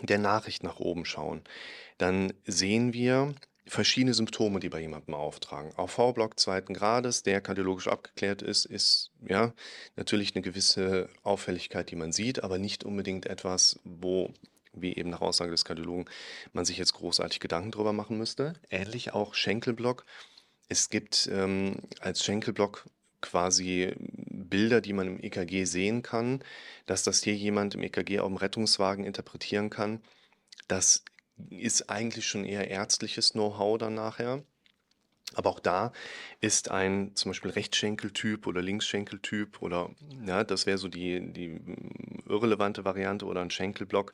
der 0.00 0.18
Nachricht 0.18 0.62
nach 0.62 0.80
oben 0.80 1.04
schauen, 1.04 1.42
dann 1.98 2.32
sehen 2.44 2.92
wir, 2.92 3.34
verschiedene 3.66 4.14
Symptome, 4.14 4.60
die 4.60 4.68
bei 4.68 4.80
jemandem 4.80 5.14
auftragen. 5.14 5.72
AV-Block 5.76 6.38
zweiten 6.38 6.74
Grades, 6.74 7.22
der 7.22 7.40
kardiologisch 7.40 7.88
abgeklärt 7.88 8.42
ist, 8.42 8.66
ist 8.66 9.10
ja 9.26 9.54
natürlich 9.96 10.34
eine 10.34 10.42
gewisse 10.42 11.08
Auffälligkeit, 11.22 11.90
die 11.90 11.96
man 11.96 12.12
sieht, 12.12 12.44
aber 12.44 12.58
nicht 12.58 12.84
unbedingt 12.84 13.26
etwas, 13.26 13.80
wo, 13.84 14.32
wie 14.74 14.94
eben 14.94 15.10
nach 15.10 15.20
Aussage 15.20 15.50
des 15.50 15.64
Kardiologen, 15.64 16.06
man 16.52 16.64
sich 16.64 16.78
jetzt 16.78 16.94
großartig 16.94 17.40
Gedanken 17.40 17.70
drüber 17.70 17.92
machen 17.92 18.18
müsste. 18.18 18.54
Ähnlich 18.70 19.14
auch 19.14 19.34
Schenkelblock. 19.34 20.04
Es 20.68 20.88
gibt 20.88 21.28
ähm, 21.32 21.76
als 22.00 22.24
Schenkelblock 22.24 22.86
quasi 23.20 23.94
Bilder, 23.96 24.80
die 24.80 24.92
man 24.92 25.06
im 25.06 25.22
EKG 25.22 25.64
sehen 25.64 26.02
kann, 26.02 26.42
dass 26.86 27.02
das 27.02 27.22
hier 27.22 27.34
jemand 27.34 27.74
im 27.74 27.82
EKG 27.82 28.20
auf 28.20 28.28
dem 28.28 28.36
Rettungswagen 28.36 29.04
interpretieren 29.04 29.70
kann. 29.70 30.02
Das 30.68 31.04
ist 31.50 31.90
eigentlich 31.90 32.26
schon 32.26 32.44
eher 32.44 32.70
ärztliches 32.70 33.32
Know-how 33.32 33.78
dann 33.78 33.94
nachher. 33.94 34.42
Aber 35.34 35.50
auch 35.50 35.60
da 35.60 35.92
ist 36.40 36.70
ein 36.70 37.12
zum 37.14 37.30
Beispiel 37.30 37.50
Rechtschenkeltyp 37.50 38.46
oder 38.46 38.62
Linksschenkeltyp 38.62 39.62
oder 39.62 39.90
ja, 40.26 40.44
das 40.44 40.66
wäre 40.66 40.78
so 40.78 40.88
die, 40.88 41.32
die 41.32 41.60
irrelevante 42.28 42.84
Variante 42.84 43.24
oder 43.24 43.40
ein 43.40 43.50
Schenkelblock. 43.50 44.12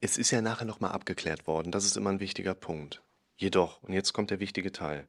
Es 0.00 0.16
ist 0.16 0.30
ja 0.30 0.40
nachher 0.40 0.64
nochmal 0.64 0.92
abgeklärt 0.92 1.46
worden. 1.46 1.72
Das 1.72 1.84
ist 1.84 1.96
immer 1.96 2.10
ein 2.10 2.20
wichtiger 2.20 2.54
Punkt. 2.54 3.02
Jedoch, 3.36 3.82
und 3.82 3.92
jetzt 3.92 4.12
kommt 4.12 4.30
der 4.30 4.40
wichtige 4.40 4.72
Teil, 4.72 5.06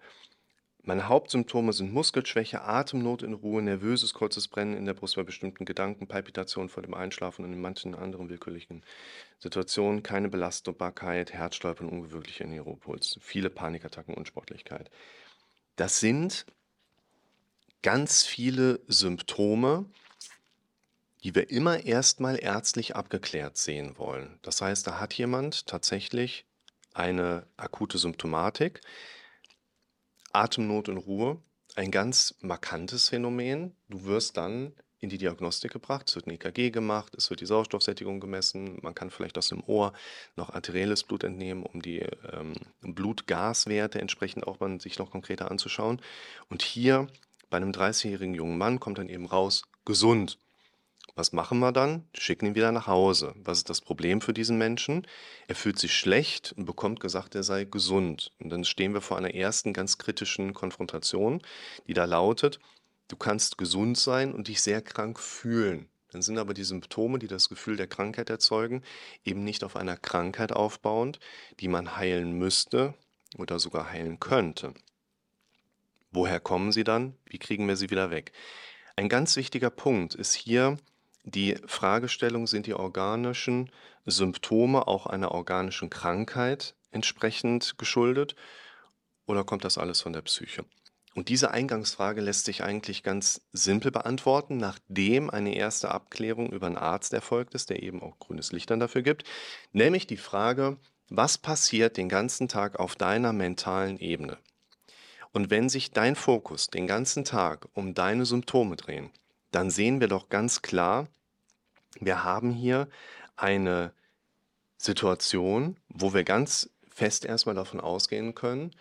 meine 0.82 1.08
Hauptsymptome 1.08 1.74
sind 1.74 1.94
Muskelschwäche, 1.94 2.62
Atemnot 2.62 3.22
in 3.22 3.34
Ruhe, 3.34 3.62
nervöses 3.62 4.14
kurzes 4.14 4.48
Brennen 4.48 4.78
in 4.78 4.86
der 4.86 4.94
Brust 4.94 5.18
bei 5.18 5.24
bestimmten 5.24 5.66
Gedanken, 5.66 6.08
Palpitation 6.08 6.70
vor 6.70 6.82
dem 6.82 6.94
Einschlafen 6.94 7.46
und 7.46 7.54
in 7.54 7.62
manchen 7.62 7.94
anderen 7.94 8.30
willkürlichen 8.30 8.84
Situationen, 9.40 10.02
keine 10.02 10.30
Belastbarkeit, 10.30 11.34
Herzstolpern, 11.34 11.90
ungewöhnlicher 11.90 12.48
Neuropuls, 12.48 13.20
viele 13.22 13.50
Panikattacken, 13.50 14.16
Unsportlichkeit. 14.16 14.90
Das 15.76 16.00
sind 16.00 16.46
ganz 17.84 18.26
viele 18.26 18.80
Symptome, 18.88 19.86
die 21.24 21.36
wir 21.36 21.50
immer 21.50 21.86
erstmal 21.86 22.42
ärztlich 22.42 22.96
abgeklärt 22.96 23.58
sehen 23.58 23.98
wollen. 23.98 24.40
Das 24.42 24.62
heißt, 24.62 24.88
da 24.88 25.00
hat 25.00 25.14
jemand 25.14 25.68
tatsächlich 25.68 26.46
eine 26.94 27.48
akute 27.58 27.98
Symptomatik, 27.98 28.82
Atemnot 30.32 30.90
und 30.90 30.98
Ruhe, 30.98 31.42
ein 31.76 31.92
ganz 31.92 32.36
markantes 32.42 33.10
Phänomen. 33.10 33.76
Du 33.90 34.06
wirst 34.06 34.38
dann 34.38 34.74
in 35.00 35.10
die 35.10 35.18
Diagnostik 35.18 35.72
gebracht, 35.72 36.10
es 36.10 36.16
wird 36.16 36.28
ein 36.28 36.32
EKG 36.32 36.72
gemacht, 36.72 37.16
es 37.16 37.30
wird 37.30 37.40
die 37.40 37.46
Sauerstoffsättigung 37.46 38.20
gemessen, 38.20 38.80
man 38.82 38.94
kann 38.94 39.12
vielleicht 39.12 39.38
aus 39.38 39.48
dem 39.48 39.64
Ohr 39.66 39.94
noch 40.36 40.50
arterielles 40.50 41.04
Blut 41.04 41.24
entnehmen, 41.24 41.64
um 41.64 41.82
die 41.82 42.00
ähm, 42.00 42.54
Blutgaswerte 42.82 44.02
entsprechend 44.02 44.46
auch 44.46 44.60
mal 44.60 44.80
sich 44.82 45.00
noch 45.00 45.10
konkreter 45.10 45.50
anzuschauen. 45.52 46.02
Und 46.50 46.64
hier 46.64 47.08
bei 47.50 47.58
einem 47.58 47.72
30-jährigen 47.72 48.36
jungen 48.36 48.58
Mann 48.58 48.80
kommt 48.80 48.98
dann 48.98 49.10
eben 49.10 49.26
raus, 49.26 49.64
gesund. 49.86 50.38
Was 51.16 51.34
machen 51.34 51.60
wir 51.60 51.72
dann? 51.72 52.08
Schicken 52.14 52.48
ihn 52.48 52.56
wieder 52.56 52.72
nach 52.72 52.88
Hause. 52.88 53.34
Was 53.44 53.60
ist 53.60 53.70
das 53.70 53.82
Problem 53.82 54.22
für 54.22 54.34
diesen 54.34 54.58
Menschen? 54.58 55.06
Er 55.48 55.56
fühlt 55.56 55.80
sich 55.80 55.94
schlecht 55.94 56.54
und 56.54 56.66
bekommt 56.66 57.00
gesagt, 57.00 57.36
er 57.36 57.44
sei 57.44 57.66
gesund. 57.66 58.32
Und 58.40 58.50
dann 58.50 58.64
stehen 58.64 58.94
wir 58.94 59.02
vor 59.02 59.18
einer 59.18 59.34
ersten 59.34 59.74
ganz 59.74 59.98
kritischen 59.98 60.54
Konfrontation, 60.54 61.42
die 61.88 61.94
da 61.94 62.06
lautet, 62.06 62.60
du 63.08 63.16
kannst 63.16 63.58
gesund 63.58 63.98
sein 63.98 64.34
und 64.34 64.48
dich 64.48 64.62
sehr 64.62 64.82
krank 64.82 65.20
fühlen. 65.20 65.90
Dann 66.12 66.22
sind 66.22 66.38
aber 66.38 66.54
die 66.54 66.64
Symptome, 66.64 67.20
die 67.20 67.28
das 67.28 67.50
Gefühl 67.50 67.78
der 67.78 67.88
Krankheit 67.88 68.30
erzeugen, 68.30 68.84
eben 69.24 69.44
nicht 69.44 69.64
auf 69.64 69.76
einer 69.76 69.98
Krankheit 69.98 70.52
aufbauend, 70.52 71.20
die 71.60 71.68
man 71.68 71.98
heilen 71.98 72.34
müsste 72.34 72.96
oder 73.38 73.60
sogar 73.60 73.92
heilen 73.92 74.20
könnte. 74.20 74.74
Woher 76.12 76.40
kommen 76.40 76.72
sie 76.72 76.84
dann? 76.84 77.16
Wie 77.26 77.38
kriegen 77.38 77.68
wir 77.68 77.76
sie 77.76 77.92
wieder 77.92 78.10
weg? 78.10 78.32
Ein 78.96 79.10
ganz 79.10 79.36
wichtiger 79.36 79.70
Punkt 79.70 80.16
ist 80.16 80.34
hier 80.34 80.78
die 81.24 81.58
Fragestellung, 81.66 82.48
sind 82.48 82.66
die 82.66 82.74
organischen 82.74 83.72
Symptome 84.06 84.88
auch 84.88 85.06
einer 85.06 85.32
organischen 85.32 85.90
Krankheit 85.90 86.76
entsprechend 86.92 87.78
geschuldet 87.78 88.36
oder 89.26 89.44
kommt 89.44 89.64
das 89.64 89.78
alles 89.78 90.02
von 90.02 90.14
der 90.14 90.22
Psyche? 90.22 90.66
Und 91.16 91.30
diese 91.30 91.52
Eingangsfrage 91.52 92.22
lässt 92.22 92.46
sich 92.46 92.64
eigentlich 92.64 93.04
ganz 93.04 93.42
simpel 93.52 93.92
beantworten, 93.92 94.58
nachdem 94.58 95.30
eine 95.30 95.56
erste 95.56 95.92
Abklärung 95.92 96.52
über 96.52 96.68
einen 96.68 96.78
Arzt 96.78 97.14
erfolgt 97.14 97.56
ist, 97.56 97.70
der 97.70 97.84
eben 97.84 98.02
auch 98.02 98.20
grünes 98.20 98.52
Licht 98.52 98.70
dann 98.70 98.80
dafür 98.80 99.02
gibt, 99.02 99.24
nämlich 99.72 100.08
die 100.08 100.18
Frage, 100.18 100.78
was 101.10 101.38
passiert 101.38 101.98
den 101.98 102.10
ganzen 102.10 102.48
Tag 102.48 102.80
auf 102.80 102.96
deiner 102.96 103.34
mentalen 103.34 103.98
Ebene? 103.98 104.38
Und 105.32 105.50
wenn 105.50 105.70
sich 105.70 105.92
dein 105.92 106.16
Fokus 106.16 106.68
den 106.68 106.88
ganzen 106.88 107.24
Tag 107.26 107.68
um 107.74 107.94
deine 107.94 108.26
Symptome 108.26 108.76
drehen, 108.76 109.12
dann 109.52 109.70
sehen 109.70 110.00
wir 110.00 110.08
doch 110.08 110.30
ganz 110.30 110.62
klar, 110.62 111.08
wir 112.00 112.24
haben 112.24 112.52
hier 112.52 112.88
eine 113.36 113.94
Situation, 114.78 115.78
wo 115.90 116.14
wir 116.14 116.24
ganz 116.24 116.70
fest 116.90 117.26
erstmal 117.26 117.56
davon 117.56 117.80
ausgehen 117.80 118.36
können, 118.36 118.72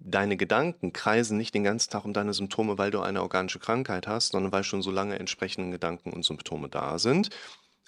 deine 0.00 0.36
Gedanken 0.36 0.92
kreisen 0.92 1.36
nicht 1.36 1.54
den 1.54 1.64
ganzen 1.64 1.90
Tag 1.90 2.04
um 2.04 2.12
deine 2.12 2.32
Symptome, 2.32 2.78
weil 2.78 2.90
du 2.90 3.00
eine 3.00 3.22
organische 3.22 3.58
Krankheit 3.58 4.06
hast, 4.06 4.32
sondern 4.32 4.52
weil 4.52 4.64
schon 4.64 4.82
so 4.82 4.90
lange 4.90 5.18
entsprechende 5.18 5.72
Gedanken 5.72 6.12
und 6.12 6.24
Symptome 6.24 6.68
da 6.68 6.98
sind. 6.98 7.30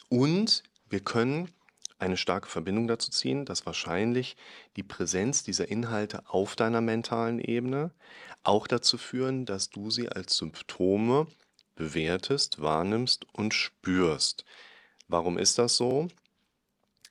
Und 0.09 0.63
wir 0.91 1.01
können 1.01 1.51
eine 1.99 2.17
starke 2.17 2.49
Verbindung 2.49 2.87
dazu 2.89 3.11
ziehen, 3.11 3.45
dass 3.45 3.65
wahrscheinlich 3.65 4.37
die 4.77 4.83
Präsenz 4.83 5.43
dieser 5.43 5.69
Inhalte 5.69 6.23
auf 6.29 6.57
deiner 6.57 6.81
mentalen 6.81 7.39
Ebene 7.39 7.93
auch 8.43 8.67
dazu 8.67 8.99
führen, 8.99 9.47
dass 9.47 9.71
du 9.71 9.91
sie 9.91 10.09
als 10.09 10.37
Symptome 10.37 11.29
bewertest, 11.75 12.61
wahrnimmst 12.61 13.27
und 13.33 13.55
spürst. 13.55 14.45
Warum 15.09 15.39
ist 15.39 15.59
das 15.59 15.77
so? 15.77 16.09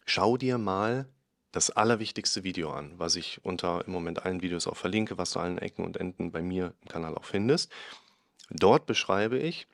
Schau 0.05 0.37
dir 0.37 0.57
mal 0.57 1.07
das 1.51 1.69
allerwichtigste 1.69 2.43
Video 2.43 2.71
an, 2.71 2.93
was 2.97 3.15
ich 3.15 3.43
unter 3.43 3.85
im 3.85 3.93
Moment 3.93 4.25
allen 4.25 4.41
Videos 4.41 4.67
auch 4.67 4.77
verlinke, 4.77 5.17
was 5.17 5.31
du 5.31 5.39
allen 5.39 5.57
Ecken 5.57 5.85
und 5.85 5.97
Enden 5.97 6.31
bei 6.31 6.41
mir 6.41 6.73
im 6.81 6.87
Kanal 6.87 7.15
auch 7.15 7.25
findest. 7.25 7.71
Dort 8.49 8.85
beschreibe 8.85 9.37
ich, 9.37 9.67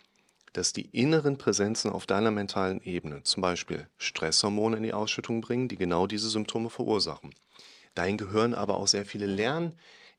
dass 0.54 0.74
die 0.74 0.88
inneren 0.88 1.38
Präsenzen 1.38 1.92
auf 1.92 2.06
deiner 2.08 2.32
mentalen 2.32 2.82
Ebene 2.82 3.22
zum 3.24 3.42
Beispiel 3.42 3.88
Stresshormone 3.98 4.78
in 4.78 4.84
die 4.84 4.94
Ausschüttung 4.94 5.42
bringen, 5.42 5.68
die 5.68 5.78
genau 5.78 6.08
diese 6.08 6.30
Symptome 6.30 6.70
verursachen. 6.70 7.34
Dein 7.94 8.18
Gehirn 8.18 8.54
aber 8.54 8.78
auch 8.78 8.88
sehr 8.88 9.06
viele 9.06 9.28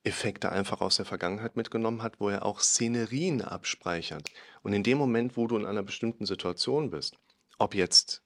Lerneffekte 0.04 0.50
einfach 0.50 0.80
aus 0.80 0.96
der 0.96 1.04
Vergangenheit 1.04 1.56
mitgenommen 1.56 2.02
hat, 2.02 2.20
wo 2.20 2.28
er 2.28 2.44
auch 2.46 2.60
Szenerien 2.60 3.42
abspeichert. 3.42 4.30
Und 4.62 4.72
in 4.72 4.82
dem 4.82 4.98
Moment, 4.98 5.36
wo 5.36 5.46
du 5.46 5.56
in 5.56 5.66
einer 5.66 5.82
bestimmten 5.82 6.26
Situation 6.26 6.90
bist, 6.90 7.16
ob 7.58 7.74
jetzt 7.74 8.22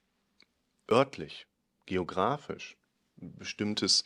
örtlich, 0.91 1.47
geografisch, 1.87 2.77
ein 3.21 3.37
bestimmtes 3.37 4.05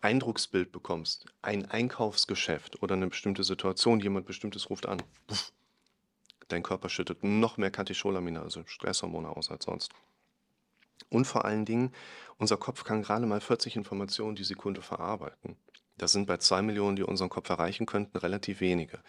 Eindrucksbild 0.00 0.70
bekommst, 0.70 1.26
ein 1.42 1.68
Einkaufsgeschäft 1.68 2.82
oder 2.82 2.94
eine 2.94 3.08
bestimmte 3.08 3.42
Situation, 3.42 4.00
jemand 4.00 4.26
bestimmtes 4.26 4.70
ruft 4.70 4.86
an, 4.86 5.02
puff, 5.26 5.52
dein 6.48 6.62
Körper 6.62 6.88
schüttet 6.88 7.24
noch 7.24 7.56
mehr 7.56 7.70
Katecholamine, 7.70 8.40
also 8.40 8.64
Stresshormone 8.66 9.28
aus 9.28 9.50
als 9.50 9.64
sonst. 9.64 9.92
Und 11.08 11.24
vor 11.24 11.44
allen 11.44 11.64
Dingen, 11.64 11.92
unser 12.38 12.56
Kopf 12.56 12.84
kann 12.84 13.02
gerade 13.02 13.26
mal 13.26 13.40
40 13.40 13.76
Informationen 13.76 14.36
die 14.36 14.44
Sekunde 14.44 14.80
verarbeiten. 14.82 15.56
Das 16.00 16.12
sind 16.12 16.26
bei 16.26 16.38
2 16.38 16.62
Millionen, 16.62 16.96
die 16.96 17.02
unseren 17.02 17.28
Kopf 17.28 17.50
erreichen 17.50 17.84
könnten, 17.84 18.16
relativ 18.16 18.60
wenige. 18.60 19.00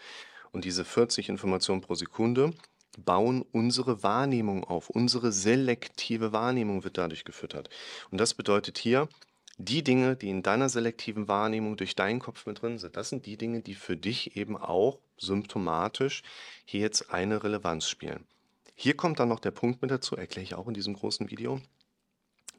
Und 0.50 0.66
diese 0.66 0.84
40 0.84 1.30
Informationen 1.30 1.80
pro 1.80 1.94
Sekunde 1.94 2.52
bauen 2.98 3.42
unsere 3.52 4.02
Wahrnehmung 4.02 4.64
auf. 4.64 4.90
Unsere 4.90 5.32
selektive 5.32 6.32
Wahrnehmung 6.32 6.84
wird 6.84 6.98
dadurch 6.98 7.24
gefüttert. 7.24 7.70
Und 8.10 8.20
das 8.20 8.34
bedeutet 8.34 8.76
hier, 8.76 9.08
die 9.56 9.82
Dinge, 9.82 10.16
die 10.16 10.28
in 10.28 10.42
deiner 10.42 10.68
selektiven 10.68 11.28
Wahrnehmung 11.28 11.78
durch 11.78 11.94
deinen 11.94 12.20
Kopf 12.20 12.44
mit 12.44 12.60
drin 12.60 12.78
sind, 12.78 12.94
das 12.96 13.08
sind 13.08 13.24
die 13.24 13.38
Dinge, 13.38 13.62
die 13.62 13.74
für 13.74 13.96
dich 13.96 14.36
eben 14.36 14.58
auch 14.58 14.98
symptomatisch 15.16 16.22
hier 16.66 16.80
jetzt 16.80 17.10
eine 17.10 17.42
Relevanz 17.42 17.88
spielen. 17.88 18.26
Hier 18.74 18.96
kommt 18.96 19.18
dann 19.18 19.28
noch 19.28 19.40
der 19.40 19.50
Punkt 19.50 19.80
mit 19.80 19.90
dazu, 19.90 20.16
erkläre 20.16 20.44
ich 20.44 20.54
auch 20.54 20.68
in 20.68 20.74
diesem 20.74 20.94
großen 20.94 21.30
Video, 21.30 21.60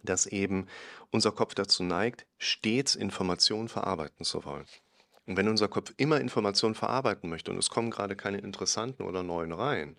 dass 0.03 0.25
eben 0.25 0.67
unser 1.11 1.31
Kopf 1.31 1.55
dazu 1.55 1.83
neigt, 1.83 2.25
stets 2.37 2.95
Informationen 2.95 3.69
verarbeiten 3.69 4.25
zu 4.25 4.45
wollen. 4.45 4.65
Und 5.25 5.37
wenn 5.37 5.47
unser 5.47 5.69
Kopf 5.69 5.93
immer 5.97 6.19
Informationen 6.19 6.75
verarbeiten 6.75 7.29
möchte 7.29 7.51
und 7.51 7.57
es 7.57 7.69
kommen 7.69 7.91
gerade 7.91 8.15
keine 8.15 8.39
interessanten 8.39 9.03
oder 9.03 9.23
neuen 9.23 9.53
rein, 9.53 9.95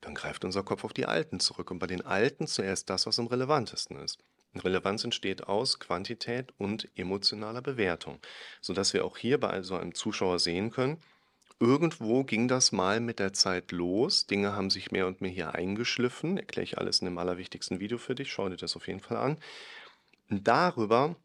dann 0.00 0.14
greift 0.14 0.44
unser 0.44 0.62
Kopf 0.62 0.84
auf 0.84 0.92
die 0.92 1.06
alten 1.06 1.40
zurück 1.40 1.70
und 1.70 1.78
bei 1.78 1.86
den 1.86 2.02
alten 2.02 2.46
zuerst 2.46 2.90
das, 2.90 3.06
was 3.06 3.18
am 3.18 3.26
relevantesten 3.26 3.98
ist. 3.98 4.18
Relevanz 4.56 5.02
entsteht 5.04 5.44
aus 5.48 5.80
Quantität 5.80 6.52
und 6.58 6.88
emotionaler 6.94 7.62
Bewertung, 7.62 8.20
sodass 8.60 8.94
wir 8.94 9.04
auch 9.04 9.16
hier 9.16 9.40
bei 9.40 9.62
so 9.62 9.76
einem 9.76 9.94
Zuschauer 9.94 10.38
sehen 10.38 10.70
können, 10.70 10.98
irgendwo 11.60 12.24
ging 12.24 12.48
das 12.48 12.72
mal 12.72 13.00
mit 13.00 13.18
der 13.18 13.32
Zeit 13.32 13.72
los. 13.72 14.26
Dinge 14.26 14.54
haben 14.54 14.70
sich 14.70 14.90
mehr 14.90 15.06
und 15.06 15.20
mehr 15.20 15.30
hier 15.30 15.54
eingeschliffen. 15.54 16.38
Erkläre 16.38 16.64
ich 16.64 16.78
alles 16.78 17.00
in 17.00 17.06
dem 17.06 17.18
allerwichtigsten 17.18 17.80
Video 17.80 17.98
für 17.98 18.14
dich. 18.14 18.32
Schau 18.32 18.48
dir 18.48 18.56
das 18.56 18.76
auf 18.76 18.86
jeden 18.86 19.00
Fall 19.00 19.16
an. 19.16 19.38
Und 20.30 20.46
darüber 20.48 21.16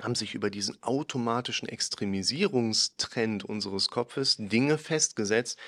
haben 0.00 0.14
sich 0.14 0.34
über 0.34 0.50
diesen 0.50 0.82
automatischen 0.82 1.68
Extremisierungstrend 1.68 3.44
unseres 3.44 3.88
Kopfes 3.88 4.36
Dinge 4.38 4.78
festgesetzt, 4.78 5.58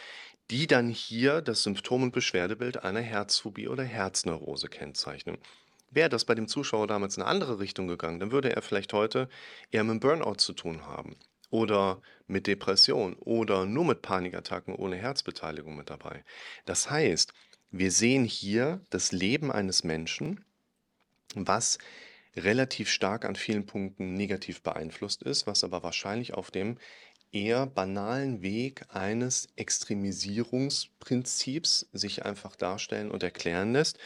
die 0.50 0.66
dann 0.66 0.88
hier 0.88 1.42
das 1.42 1.62
Symptom 1.62 2.02
und 2.02 2.12
Beschwerdebild 2.12 2.82
einer 2.84 3.00
Herzphobie 3.00 3.68
oder 3.68 3.84
Herzneurose 3.84 4.68
kennzeichnen. 4.68 5.38
Wäre 5.90 6.08
das 6.08 6.24
bei 6.24 6.34
dem 6.34 6.46
Zuschauer 6.46 6.86
damals 6.86 7.16
in 7.16 7.22
eine 7.22 7.30
andere 7.30 7.58
Richtung 7.58 7.88
gegangen, 7.88 8.20
dann 8.20 8.30
würde 8.30 8.54
er 8.54 8.62
vielleicht 8.62 8.92
heute 8.92 9.28
eher 9.72 9.82
mit 9.82 10.00
Burnout 10.00 10.36
zu 10.36 10.52
tun 10.52 10.86
haben 10.86 11.16
oder 11.50 12.00
mit 12.26 12.46
Depression 12.46 13.14
oder 13.14 13.66
nur 13.66 13.84
mit 13.84 14.02
Panikattacken 14.02 14.74
ohne 14.74 14.96
Herzbeteiligung 14.96 15.76
mit 15.76 15.90
dabei. 15.90 16.24
Das 16.64 16.90
heißt, 16.90 17.32
wir 17.70 17.90
sehen 17.90 18.24
hier 18.24 18.80
das 18.90 19.12
Leben 19.12 19.52
eines 19.52 19.84
Menschen, 19.84 20.44
was 21.34 21.78
relativ 22.36 22.88
stark 22.88 23.24
an 23.24 23.36
vielen 23.36 23.66
Punkten 23.66 24.14
negativ 24.14 24.62
beeinflusst 24.62 25.22
ist, 25.22 25.46
was 25.46 25.64
aber 25.64 25.82
wahrscheinlich 25.82 26.34
auf 26.34 26.50
dem 26.50 26.78
eher 27.32 27.66
banalen 27.66 28.42
Weg 28.42 28.84
eines 28.88 29.48
Extremisierungsprinzips 29.56 31.88
sich 31.92 32.24
einfach 32.24 32.56
darstellen 32.56 33.10
und 33.10 33.22
erklären 33.22 33.72
lässt, 33.72 33.98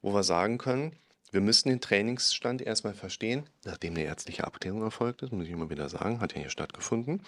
wo 0.00 0.14
wir 0.14 0.22
sagen 0.24 0.56
können, 0.58 0.96
wir 1.32 1.40
müssen 1.40 1.70
den 1.70 1.80
Trainingsstand 1.80 2.60
erstmal 2.60 2.94
verstehen, 2.94 3.48
nachdem 3.64 3.94
eine 3.94 4.04
ärztliche 4.04 4.44
Abklärung 4.44 4.82
erfolgt 4.82 5.22
ist, 5.22 5.32
muss 5.32 5.46
ich 5.46 5.50
immer 5.50 5.70
wieder 5.70 5.88
sagen, 5.88 6.20
hat 6.20 6.34
ja 6.34 6.40
hier 6.42 6.50
stattgefunden. 6.50 7.22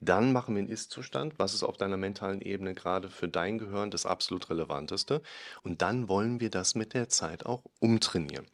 Dann 0.00 0.32
machen 0.32 0.54
wir 0.54 0.60
einen 0.60 0.68
Ist-Zustand, 0.68 1.38
was 1.38 1.54
ist 1.54 1.62
auf 1.62 1.78
deiner 1.78 1.96
mentalen 1.96 2.42
Ebene 2.42 2.74
gerade 2.74 3.08
für 3.08 3.26
dein 3.26 3.56
Gehirn 3.56 3.90
das 3.90 4.04
absolut 4.04 4.50
Relevanteste. 4.50 5.22
Und 5.62 5.80
dann 5.80 6.08
wollen 6.08 6.40
wir 6.40 6.50
das 6.50 6.74
mit 6.74 6.92
der 6.92 7.08
Zeit 7.08 7.46
auch 7.46 7.64
umtrainieren. 7.80 8.46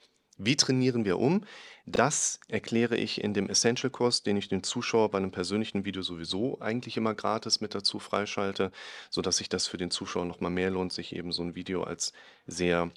Wie 0.43 0.57
trainieren 0.57 1.05
wir 1.05 1.19
um? 1.19 1.45
Das 1.85 2.39
erkläre 2.49 2.97
ich 2.97 3.23
in 3.23 3.35
dem 3.35 3.51
Essential-Kurs, 3.51 4.23
den 4.23 4.37
ich 4.37 4.49
den 4.49 4.63
Zuschauer 4.63 5.11
bei 5.11 5.19
einem 5.19 5.33
persönlichen 5.33 5.85
Video 5.85 6.03
sowieso 6.03 6.61
eigentlich 6.61 6.97
immer 6.97 7.15
gratis 7.15 7.61
mit 7.61 7.75
dazu 7.75 7.99
freischalte, 7.99 8.71
sodass 9.11 9.39
sich 9.39 9.49
das 9.49 9.67
für 9.67 9.77
den 9.77 9.91
Zuschauer 9.91 10.25
nochmal 10.25 10.53
mehr 10.53 10.71
lohnt, 10.71 10.93
sich 10.93 11.15
eben 11.15 11.33
so 11.33 11.43
ein 11.43 11.57
Video 11.57 11.83
als 11.83 12.13
sehr 12.47 12.91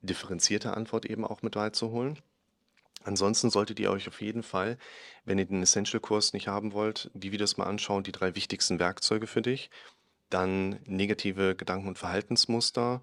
differenzierte 0.00 0.76
Antwort 0.76 1.06
eben 1.06 1.24
auch 1.24 1.42
mit 1.42 1.54
beizuholen. 1.54 2.18
Ansonsten 3.04 3.50
solltet 3.50 3.80
ihr 3.80 3.90
euch 3.90 4.08
auf 4.08 4.20
jeden 4.20 4.42
Fall, 4.42 4.76
wenn 5.24 5.38
ihr 5.38 5.46
den 5.46 5.62
Essential-Kurs 5.62 6.32
nicht 6.32 6.48
haben 6.48 6.72
wollt, 6.72 7.10
die 7.14 7.32
Videos 7.32 7.56
mal 7.56 7.66
anschauen, 7.66 8.02
die 8.02 8.12
drei 8.12 8.34
wichtigsten 8.34 8.78
Werkzeuge 8.78 9.26
für 9.26 9.42
dich. 9.42 9.70
Dann 10.30 10.80
negative 10.84 11.54
Gedanken- 11.54 11.88
und 11.88 11.98
Verhaltensmuster 11.98 13.02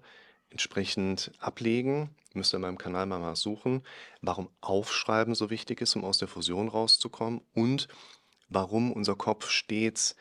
entsprechend 0.50 1.32
ablegen. 1.38 2.14
Müsst 2.34 2.54
ihr 2.54 2.56
in 2.56 2.62
meinem 2.62 2.78
Kanal 2.78 3.06
mal, 3.06 3.18
mal 3.18 3.36
suchen, 3.36 3.82
warum 4.20 4.48
Aufschreiben 4.60 5.34
so 5.34 5.50
wichtig 5.50 5.80
ist, 5.80 5.96
um 5.96 6.04
aus 6.04 6.18
der 6.18 6.28
Fusion 6.28 6.68
rauszukommen 6.68 7.40
und 7.54 7.88
warum 8.48 8.92
unser 8.92 9.16
Kopf 9.16 9.50
stets 9.50 10.14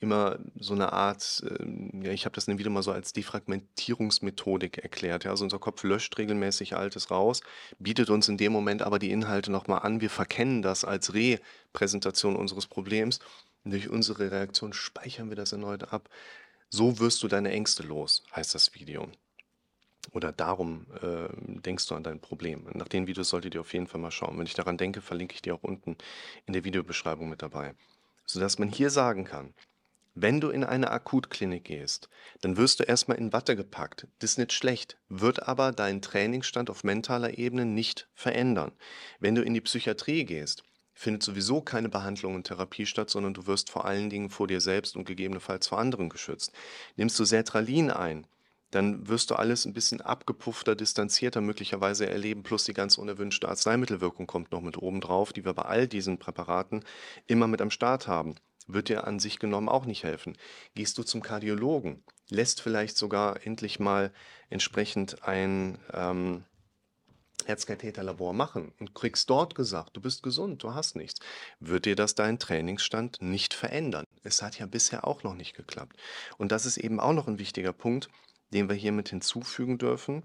immer 0.00 0.38
so 0.58 0.74
eine 0.74 0.92
Art, 0.92 1.44
ähm, 1.60 2.02
ja, 2.02 2.10
ich 2.10 2.24
habe 2.24 2.34
das 2.34 2.46
dem 2.46 2.58
Video 2.58 2.72
mal 2.72 2.82
so 2.82 2.90
als 2.90 3.12
Defragmentierungsmethodik 3.12 4.78
erklärt. 4.78 5.24
Ja, 5.24 5.30
also 5.30 5.44
unser 5.44 5.58
Kopf 5.58 5.82
löscht 5.84 6.16
regelmäßig 6.18 6.74
Altes 6.74 7.10
raus, 7.10 7.42
bietet 7.78 8.08
uns 8.10 8.28
in 8.28 8.38
dem 8.38 8.52
Moment 8.52 8.82
aber 8.82 8.98
die 8.98 9.10
Inhalte 9.10 9.52
nochmal 9.52 9.80
an. 9.82 10.00
Wir 10.00 10.10
verkennen 10.10 10.62
das 10.62 10.84
als 10.84 11.12
Repräsentation 11.12 12.34
unseres 12.34 12.66
Problems. 12.66 13.20
Durch 13.64 13.90
unsere 13.90 14.30
Reaktion 14.30 14.72
speichern 14.72 15.28
wir 15.28 15.36
das 15.36 15.52
erneut 15.52 15.92
ab. 15.92 16.08
So 16.70 16.98
wirst 16.98 17.22
du 17.22 17.28
deine 17.28 17.50
Ängste 17.50 17.82
los, 17.82 18.22
heißt 18.34 18.54
das 18.54 18.74
Video. 18.74 19.08
Oder 20.12 20.32
darum 20.32 20.86
äh, 21.02 21.28
denkst 21.60 21.86
du 21.88 21.94
an 21.94 22.02
dein 22.02 22.20
Problem. 22.20 22.66
Nach 22.72 22.88
den 22.88 23.06
Videos 23.06 23.28
solltet 23.28 23.54
ihr 23.54 23.60
auf 23.60 23.72
jeden 23.74 23.86
Fall 23.86 24.00
mal 24.00 24.10
schauen. 24.10 24.38
Wenn 24.38 24.46
ich 24.46 24.54
daran 24.54 24.78
denke, 24.78 25.02
verlinke 25.02 25.34
ich 25.34 25.42
dir 25.42 25.54
auch 25.54 25.62
unten 25.62 25.96
in 26.46 26.54
der 26.54 26.64
Videobeschreibung 26.64 27.28
mit 27.28 27.42
dabei. 27.42 27.74
Sodass 28.24 28.58
man 28.58 28.70
hier 28.70 28.90
sagen 28.90 29.24
kann, 29.24 29.52
wenn 30.22 30.40
du 30.40 30.50
in 30.50 30.64
eine 30.64 30.90
Akutklinik 30.90 31.64
gehst, 31.64 32.08
dann 32.40 32.56
wirst 32.56 32.80
du 32.80 32.84
erstmal 32.84 33.18
in 33.18 33.32
Watte 33.32 33.56
gepackt. 33.56 34.06
Das 34.18 34.32
ist 34.32 34.38
nicht 34.38 34.52
schlecht, 34.52 34.98
wird 35.08 35.46
aber 35.48 35.72
deinen 35.72 36.02
Trainingsstand 36.02 36.68
auf 36.68 36.84
mentaler 36.84 37.38
Ebene 37.38 37.64
nicht 37.64 38.08
verändern. 38.14 38.72
Wenn 39.18 39.34
du 39.34 39.42
in 39.42 39.54
die 39.54 39.60
Psychiatrie 39.60 40.24
gehst, 40.24 40.64
findet 40.92 41.22
sowieso 41.22 41.62
keine 41.62 41.88
Behandlung 41.88 42.34
und 42.34 42.46
Therapie 42.46 42.84
statt, 42.84 43.08
sondern 43.08 43.34
du 43.34 43.46
wirst 43.46 43.70
vor 43.70 43.86
allen 43.86 44.10
Dingen 44.10 44.28
vor 44.28 44.46
dir 44.46 44.60
selbst 44.60 44.96
und 44.96 45.06
gegebenenfalls 45.06 45.68
vor 45.68 45.78
anderen 45.78 46.10
geschützt. 46.10 46.52
Nimmst 46.96 47.18
du 47.18 47.24
Sertralin 47.24 47.90
ein, 47.90 48.26
dann 48.70 49.08
wirst 49.08 49.30
du 49.30 49.36
alles 49.36 49.64
ein 49.64 49.72
bisschen 49.72 50.00
abgepuffter, 50.00 50.76
distanzierter 50.76 51.40
möglicherweise 51.40 52.08
erleben, 52.08 52.42
plus 52.42 52.64
die 52.64 52.74
ganz 52.74 52.98
unerwünschte 52.98 53.48
Arzneimittelwirkung 53.48 54.26
kommt 54.26 54.52
noch 54.52 54.60
mit 54.60 54.76
oben 54.76 55.00
drauf, 55.00 55.32
die 55.32 55.44
wir 55.44 55.54
bei 55.54 55.62
all 55.62 55.88
diesen 55.88 56.18
Präparaten 56.18 56.84
immer 57.26 57.46
mit 57.46 57.62
am 57.62 57.70
Start 57.70 58.06
haben 58.06 58.34
wird 58.72 58.88
dir 58.88 59.06
an 59.06 59.18
sich 59.18 59.38
genommen 59.38 59.68
auch 59.68 59.84
nicht 59.84 60.04
helfen. 60.04 60.36
Gehst 60.74 60.98
du 60.98 61.02
zum 61.02 61.22
Kardiologen, 61.22 62.02
lässt 62.28 62.60
vielleicht 62.60 62.96
sogar 62.96 63.44
endlich 63.46 63.80
mal 63.80 64.12
entsprechend 64.48 65.22
ein 65.22 65.78
ähm, 65.92 66.44
Herzkatheterlabor 67.46 68.32
machen 68.32 68.72
und 68.78 68.94
kriegst 68.94 69.30
dort 69.30 69.54
gesagt, 69.54 69.96
du 69.96 70.00
bist 70.00 70.22
gesund, 70.22 70.62
du 70.62 70.74
hast 70.74 70.96
nichts, 70.96 71.20
wird 71.58 71.86
dir 71.86 71.96
das 71.96 72.14
deinen 72.14 72.38
Trainingsstand 72.38 73.20
nicht 73.20 73.54
verändern. 73.54 74.04
Es 74.22 74.42
hat 74.42 74.58
ja 74.58 74.66
bisher 74.66 75.06
auch 75.06 75.22
noch 75.22 75.34
nicht 75.34 75.56
geklappt. 75.56 75.96
Und 76.38 76.52
das 76.52 76.66
ist 76.66 76.76
eben 76.76 77.00
auch 77.00 77.12
noch 77.12 77.26
ein 77.26 77.38
wichtiger 77.38 77.72
Punkt, 77.72 78.08
den 78.52 78.68
wir 78.68 78.76
hier 78.76 78.92
mit 78.92 79.08
hinzufügen 79.08 79.78
dürfen. 79.78 80.22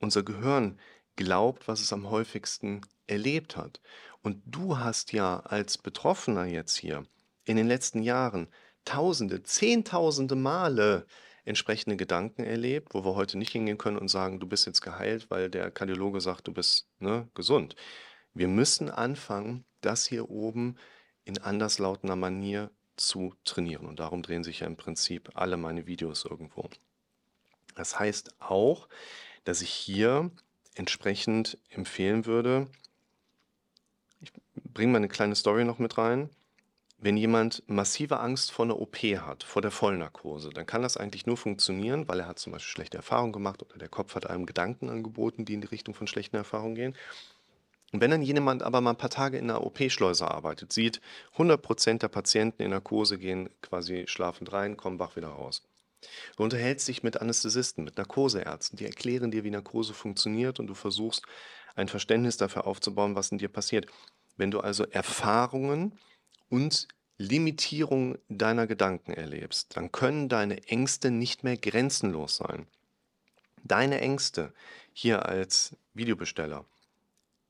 Unser 0.00 0.22
Gehirn 0.22 0.78
glaubt, 1.16 1.68
was 1.68 1.80
es 1.80 1.92
am 1.92 2.10
häufigsten 2.10 2.82
erlebt 3.06 3.56
hat. 3.56 3.80
Und 4.22 4.42
du 4.46 4.78
hast 4.78 5.12
ja 5.12 5.40
als 5.40 5.78
Betroffener 5.78 6.44
jetzt 6.44 6.76
hier 6.76 7.04
in 7.44 7.56
den 7.56 7.68
letzten 7.68 8.02
Jahren 8.02 8.48
Tausende, 8.84 9.42
Zehntausende 9.42 10.34
Male 10.34 11.06
entsprechende 11.44 11.96
Gedanken 11.96 12.44
erlebt, 12.44 12.94
wo 12.94 13.04
wir 13.04 13.14
heute 13.14 13.38
nicht 13.38 13.50
hingehen 13.52 13.78
können 13.78 13.98
und 13.98 14.08
sagen, 14.08 14.40
du 14.40 14.46
bist 14.46 14.66
jetzt 14.66 14.80
geheilt, 14.80 15.30
weil 15.30 15.50
der 15.50 15.70
Kardiologe 15.70 16.20
sagt, 16.20 16.46
du 16.46 16.52
bist 16.52 16.86
ne, 16.98 17.28
gesund. 17.34 17.74
Wir 18.34 18.48
müssen 18.48 18.90
anfangen, 18.90 19.64
das 19.80 20.06
hier 20.06 20.30
oben 20.30 20.76
in 21.24 21.38
anderslautender 21.38 22.16
Manier 22.16 22.70
zu 22.96 23.34
trainieren. 23.44 23.86
Und 23.86 24.00
darum 24.00 24.22
drehen 24.22 24.44
sich 24.44 24.60
ja 24.60 24.66
im 24.66 24.76
Prinzip 24.76 25.30
alle 25.34 25.56
meine 25.56 25.86
Videos 25.86 26.24
irgendwo. 26.24 26.68
Das 27.74 27.98
heißt 27.98 28.36
auch, 28.40 28.88
dass 29.44 29.62
ich 29.62 29.70
hier 29.70 30.30
entsprechend 30.74 31.58
empfehlen 31.70 32.26
würde, 32.26 32.68
ich 34.20 34.32
bringe 34.54 34.92
mal 34.92 34.98
eine 34.98 35.08
kleine 35.08 35.34
Story 35.34 35.64
noch 35.64 35.78
mit 35.78 35.98
rein. 35.98 36.30
Wenn 37.04 37.16
jemand 37.16 37.64
massive 37.66 38.20
Angst 38.20 38.52
vor 38.52 38.64
einer 38.64 38.80
OP 38.80 38.96
hat, 38.96 39.42
vor 39.42 39.60
der 39.60 39.72
Vollnarkose, 39.72 40.50
dann 40.50 40.66
kann 40.66 40.82
das 40.82 40.96
eigentlich 40.96 41.26
nur 41.26 41.36
funktionieren, 41.36 42.06
weil 42.06 42.20
er 42.20 42.28
hat 42.28 42.38
zum 42.38 42.52
Beispiel 42.52 42.70
schlechte 42.70 42.96
Erfahrungen 42.96 43.32
gemacht 43.32 43.60
oder 43.60 43.76
der 43.76 43.88
Kopf 43.88 44.14
hat 44.14 44.30
einem 44.30 44.46
Gedanken 44.46 44.88
angeboten, 44.88 45.44
die 45.44 45.54
in 45.54 45.62
die 45.62 45.66
Richtung 45.66 45.94
von 45.94 46.06
schlechten 46.06 46.36
Erfahrungen 46.36 46.76
gehen. 46.76 46.94
Und 47.90 48.00
wenn 48.02 48.12
dann 48.12 48.22
jemand 48.22 48.62
aber 48.62 48.80
mal 48.80 48.90
ein 48.90 48.98
paar 48.98 49.10
Tage 49.10 49.36
in 49.36 49.50
einer 49.50 49.66
OP-Schleuse 49.66 50.30
arbeitet, 50.30 50.72
sieht, 50.72 51.00
100% 51.36 51.98
der 51.98 52.06
Patienten 52.06 52.62
in 52.62 52.70
Narkose 52.70 53.18
gehen 53.18 53.50
quasi 53.62 54.04
schlafend 54.06 54.52
rein, 54.52 54.76
kommen 54.76 55.00
wach 55.00 55.16
wieder 55.16 55.30
raus. 55.30 55.62
Du 56.36 56.44
unterhältst 56.44 56.86
dich 56.86 57.02
mit 57.02 57.20
Anästhesisten, 57.20 57.82
mit 57.82 57.96
Narkoseärzten, 57.96 58.76
die 58.76 58.86
erklären 58.86 59.32
dir, 59.32 59.42
wie 59.42 59.50
Narkose 59.50 59.92
funktioniert 59.92 60.60
und 60.60 60.68
du 60.68 60.74
versuchst 60.74 61.24
ein 61.74 61.88
Verständnis 61.88 62.36
dafür 62.36 62.64
aufzubauen, 62.64 63.16
was 63.16 63.32
in 63.32 63.38
dir 63.38 63.48
passiert. 63.48 63.86
Wenn 64.36 64.52
du 64.52 64.60
also 64.60 64.84
Erfahrungen 64.84 65.98
und 66.52 66.86
Limitierung 67.16 68.18
deiner 68.28 68.66
Gedanken 68.66 69.14
erlebst, 69.14 69.74
dann 69.74 69.90
können 69.90 70.28
deine 70.28 70.62
Ängste 70.68 71.10
nicht 71.10 71.44
mehr 71.44 71.56
grenzenlos 71.56 72.36
sein. 72.36 72.66
Deine 73.64 74.02
Ängste 74.02 74.52
hier 74.92 75.24
als 75.26 75.74
Videobesteller 75.94 76.66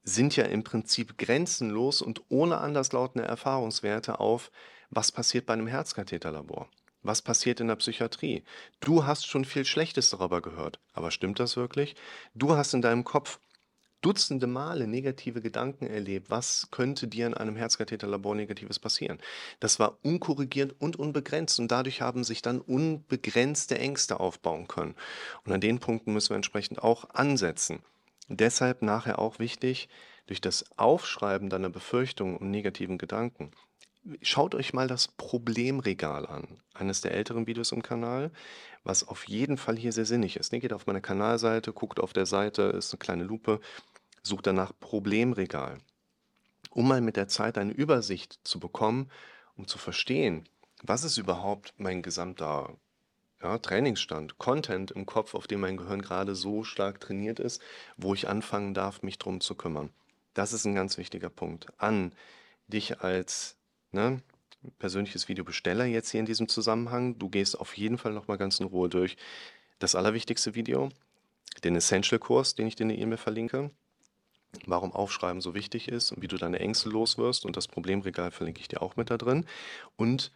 sind 0.04 0.37
ja 0.37 0.44
im 0.44 0.62
Prinzip 0.62 1.18
grenzenlos 1.18 2.00
und 2.00 2.23
ohne 2.28 2.59
anderslautende 2.59 3.26
Erfahrungswerte 3.26 4.21
auf, 4.21 4.52
was 4.90 5.11
passiert 5.11 5.47
bei 5.47 5.54
einem 5.54 5.66
Herzkatheterlabor. 5.66 6.68
Was 7.02 7.23
passiert 7.23 7.59
in 7.59 7.66
der 7.66 7.76
Psychiatrie? 7.76 8.44
Du 8.78 9.04
hast 9.04 9.26
schon 9.26 9.44
viel 9.44 9.64
Schlechtes 9.64 10.11
darüber 10.11 10.40
gehört. 10.40 10.78
Aber 10.92 11.11
stimmt 11.11 11.40
das 11.40 11.56
wirklich? 11.56 11.97
Du 12.35 12.54
hast 12.54 12.73
in 12.73 12.82
deinem 12.82 13.02
Kopf 13.02 13.40
dutzende 14.02 14.47
Male 14.47 14.87
negative 14.87 15.40
Gedanken 15.40 15.87
erlebt, 15.87 16.30
was 16.30 16.68
könnte 16.71 17.06
dir 17.06 17.26
in 17.26 17.35
einem 17.35 17.56
Herzkatheterlabor 17.56 18.35
Negatives 18.35 18.78
passieren. 18.78 19.18
Das 19.61 19.78
war 19.78 19.97
unkorrigiert 20.02 20.75
und 20.78 20.97
unbegrenzt 20.97 21.59
und 21.61 21.68
dadurch 21.68 22.02
haben 22.02 22.25
sich 22.25 22.42
dann 22.42 22.61
unbegrenzte 22.61 23.78
Ängste 23.78 24.21
aufbauen 24.21 24.68
können. 24.68 24.94
Und 25.47 25.52
an 25.52 25.61
den 25.61 25.78
Punkten 25.78 26.12
müssen 26.12 26.30
wir 26.30 26.37
entsprechend 26.37 26.82
auch 26.82 27.09
ansetzen. 27.11 27.80
Deshalb 28.28 28.82
nachher 28.82 29.18
auch 29.18 29.38
wichtig, 29.38 29.88
durch 30.26 30.40
das 30.40 30.64
Aufschreiben 30.76 31.50
deiner 31.50 31.71
Befürchtungen 31.71 32.37
und 32.37 32.50
negativen 32.50 32.99
Gedanken, 32.99 33.50
schaut 34.21 34.54
euch 34.54 34.73
mal 34.73 34.88
das 34.88 35.09
Problemregal 35.09 36.26
an. 36.26 36.61
Eines 36.75 37.00
der 37.00 37.12
älteren 37.12 37.47
Videos 37.47 37.73
im 37.73 37.82
Kanal, 37.82 38.30
was 38.85 39.06
auf 39.06 39.28
jeden 39.28 39.56
Fall 39.56 39.76
hier 39.76 39.92
sehr 39.92 40.06
sinnig 40.06 40.37
ist. 40.37 40.52
Ne, 40.52 40.61
geht 40.61 40.73
auf 40.73 40.87
meine 40.87 41.00
Kanalseite, 41.00 41.73
guckt 41.73 42.00
auf 42.00 42.12
der 42.12 42.26
Seite, 42.26 42.62
ist 42.62 42.92
eine 42.92 42.99
kleine 42.99 43.25
Lupe 43.25 43.61
Such 44.23 44.43
danach 44.43 44.73
Problemregal, 44.79 45.79
um 46.71 46.88
mal 46.88 47.00
mit 47.00 47.17
der 47.17 47.29
Zeit 47.29 47.58
eine 47.58 47.73
Übersicht 47.73 48.39
zu 48.45 48.61
bekommen, 48.61 49.11
um 49.56 49.67
zu 49.67 49.78
verstehen, 49.78 50.45
was 50.82 51.04
ist 51.04 51.17
überhaupt 51.17 51.75
mein 51.76 52.02
gesamter 52.02 52.76
ja, 53.43 53.58
Trainingsstand, 53.58 54.39
Content 54.39 54.93
im 54.93 55.06
Kopf, 55.06 55.35
auf 55.35 55.47
dem 55.47 55.61
mein 55.61 55.76
Gehirn 55.76 56.02
gerade 56.02 56.35
so 56.35 56.63
stark 56.63 57.00
trainiert 57.00 57.41
ist, 57.41 57.61
wo 57.97 58.15
ich 58.15 58.28
anfangen 58.28 58.75
darf, 58.75 59.02
mich 59.02 59.19
drum 59.19 59.41
zu 59.41 59.54
kümmern. 59.54 59.91
Das 60.35 60.52
ist 60.52 60.65
ein 60.65 60.75
ganz 60.75 60.97
wichtiger 60.99 61.28
Punkt. 61.28 61.67
An 61.78 62.13
dich 62.69 63.00
als 63.00 63.56
ne, 63.91 64.23
persönliches 64.78 65.28
Videobesteller 65.28 65.85
jetzt 65.85 66.11
hier 66.11 66.21
in 66.21 66.26
diesem 66.26 66.49
Zusammenhang. 66.49 67.19
Du 67.19 67.28
gehst 67.28 67.58
auf 67.58 67.76
jeden 67.76 67.99
Fall 67.99 68.13
nochmal 68.13 68.39
ganz 68.39 68.61
in 68.61 68.67
Ruhe 68.67 68.89
durch 68.89 69.17
das 69.78 69.95
allerwichtigste 69.95 70.54
Video, 70.54 70.91
den 71.65 71.75
Essential-Kurs, 71.75 72.54
den 72.54 72.69
ich 72.69 72.76
dir 72.76 72.85
in 72.85 72.91
der 72.91 72.99
E-Mail 72.99 73.19
verlinke 73.19 73.71
warum 74.67 74.93
Aufschreiben 74.93 75.41
so 75.41 75.54
wichtig 75.54 75.88
ist 75.88 76.12
und 76.12 76.23
wie 76.23 76.28
du 76.28 76.36
deine 76.36 76.60
Ängste 76.60 76.88
loswirst. 76.88 77.45
Und 77.45 77.56
das 77.56 77.69
Problemregal 77.69 78.30
verlinke 78.30 78.60
ich 78.60 78.69
dir 78.69 78.82
auch 78.82 78.97
mit 78.97 79.10
da 79.10 79.19
drin. 79.19 79.47
Und 79.97 80.32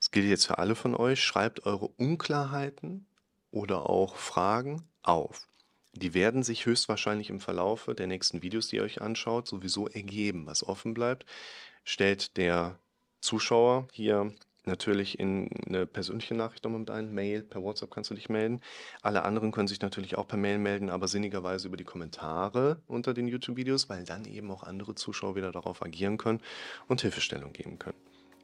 es 0.00 0.10
gilt 0.10 0.28
jetzt 0.28 0.46
für 0.46 0.58
alle 0.58 0.74
von 0.74 0.94
euch, 0.94 1.22
schreibt 1.22 1.66
eure 1.66 1.88
Unklarheiten 1.88 3.06
oder 3.50 3.88
auch 3.88 4.16
Fragen 4.16 4.82
auf. 5.02 5.46
Die 5.94 6.14
werden 6.14 6.42
sich 6.42 6.64
höchstwahrscheinlich 6.66 7.28
im 7.28 7.40
Verlaufe 7.40 7.94
der 7.94 8.06
nächsten 8.06 8.42
Videos, 8.42 8.68
die 8.68 8.76
ihr 8.76 8.82
euch 8.82 9.02
anschaut, 9.02 9.46
sowieso 9.46 9.88
ergeben. 9.88 10.46
Was 10.46 10.66
offen 10.66 10.94
bleibt, 10.94 11.26
stellt 11.84 12.36
der 12.36 12.78
Zuschauer 13.20 13.88
hier 13.92 14.32
natürlich 14.64 15.18
in 15.18 15.48
eine 15.66 15.86
persönliche 15.86 16.34
Nachricht 16.34 16.64
nochmal 16.64 16.80
mit 16.80 16.90
ein. 16.90 17.12
Mail, 17.12 17.42
per 17.42 17.62
WhatsApp 17.62 17.90
kannst 17.90 18.10
du 18.10 18.14
dich 18.14 18.28
melden. 18.28 18.60
Alle 19.02 19.24
anderen 19.24 19.52
können 19.52 19.68
sich 19.68 19.80
natürlich 19.80 20.16
auch 20.16 20.26
per 20.26 20.38
Mail 20.38 20.58
melden, 20.58 20.90
aber 20.90 21.08
sinnigerweise 21.08 21.68
über 21.68 21.76
die 21.76 21.84
Kommentare 21.84 22.80
unter 22.86 23.14
den 23.14 23.28
YouTube-Videos, 23.28 23.88
weil 23.88 24.04
dann 24.04 24.24
eben 24.24 24.50
auch 24.50 24.62
andere 24.62 24.94
Zuschauer 24.94 25.36
wieder 25.36 25.52
darauf 25.52 25.82
agieren 25.82 26.18
können 26.18 26.40
und 26.88 27.00
Hilfestellung 27.00 27.52
geben 27.52 27.78
können. 27.78 27.96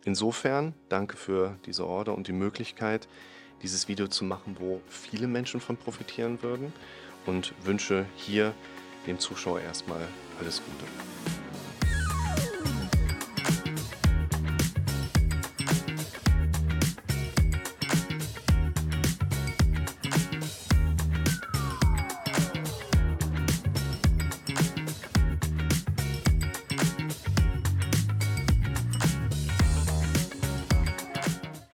Insofern 0.05 0.75
danke 0.89 1.17
für 1.17 1.59
diese 1.67 1.87
Order 1.87 2.15
und 2.15 2.29
die 2.29 2.33
Möglichkeit, 2.33 3.09
dieses 3.63 3.89
Video 3.89 4.09
zu 4.09 4.25
machen, 4.25 4.57
wo 4.59 4.81
viele 4.87 5.27
Menschen 5.27 5.61
von 5.61 5.77
profitieren 5.77 6.43
würden 6.43 6.73
und 7.27 7.53
wünsche 7.65 8.07
hier 8.17 8.55
dem 9.07 9.19
Zuschauer 9.19 9.61
erstmal 9.61 10.07
alles 10.41 10.63
Gute. 10.65 11.38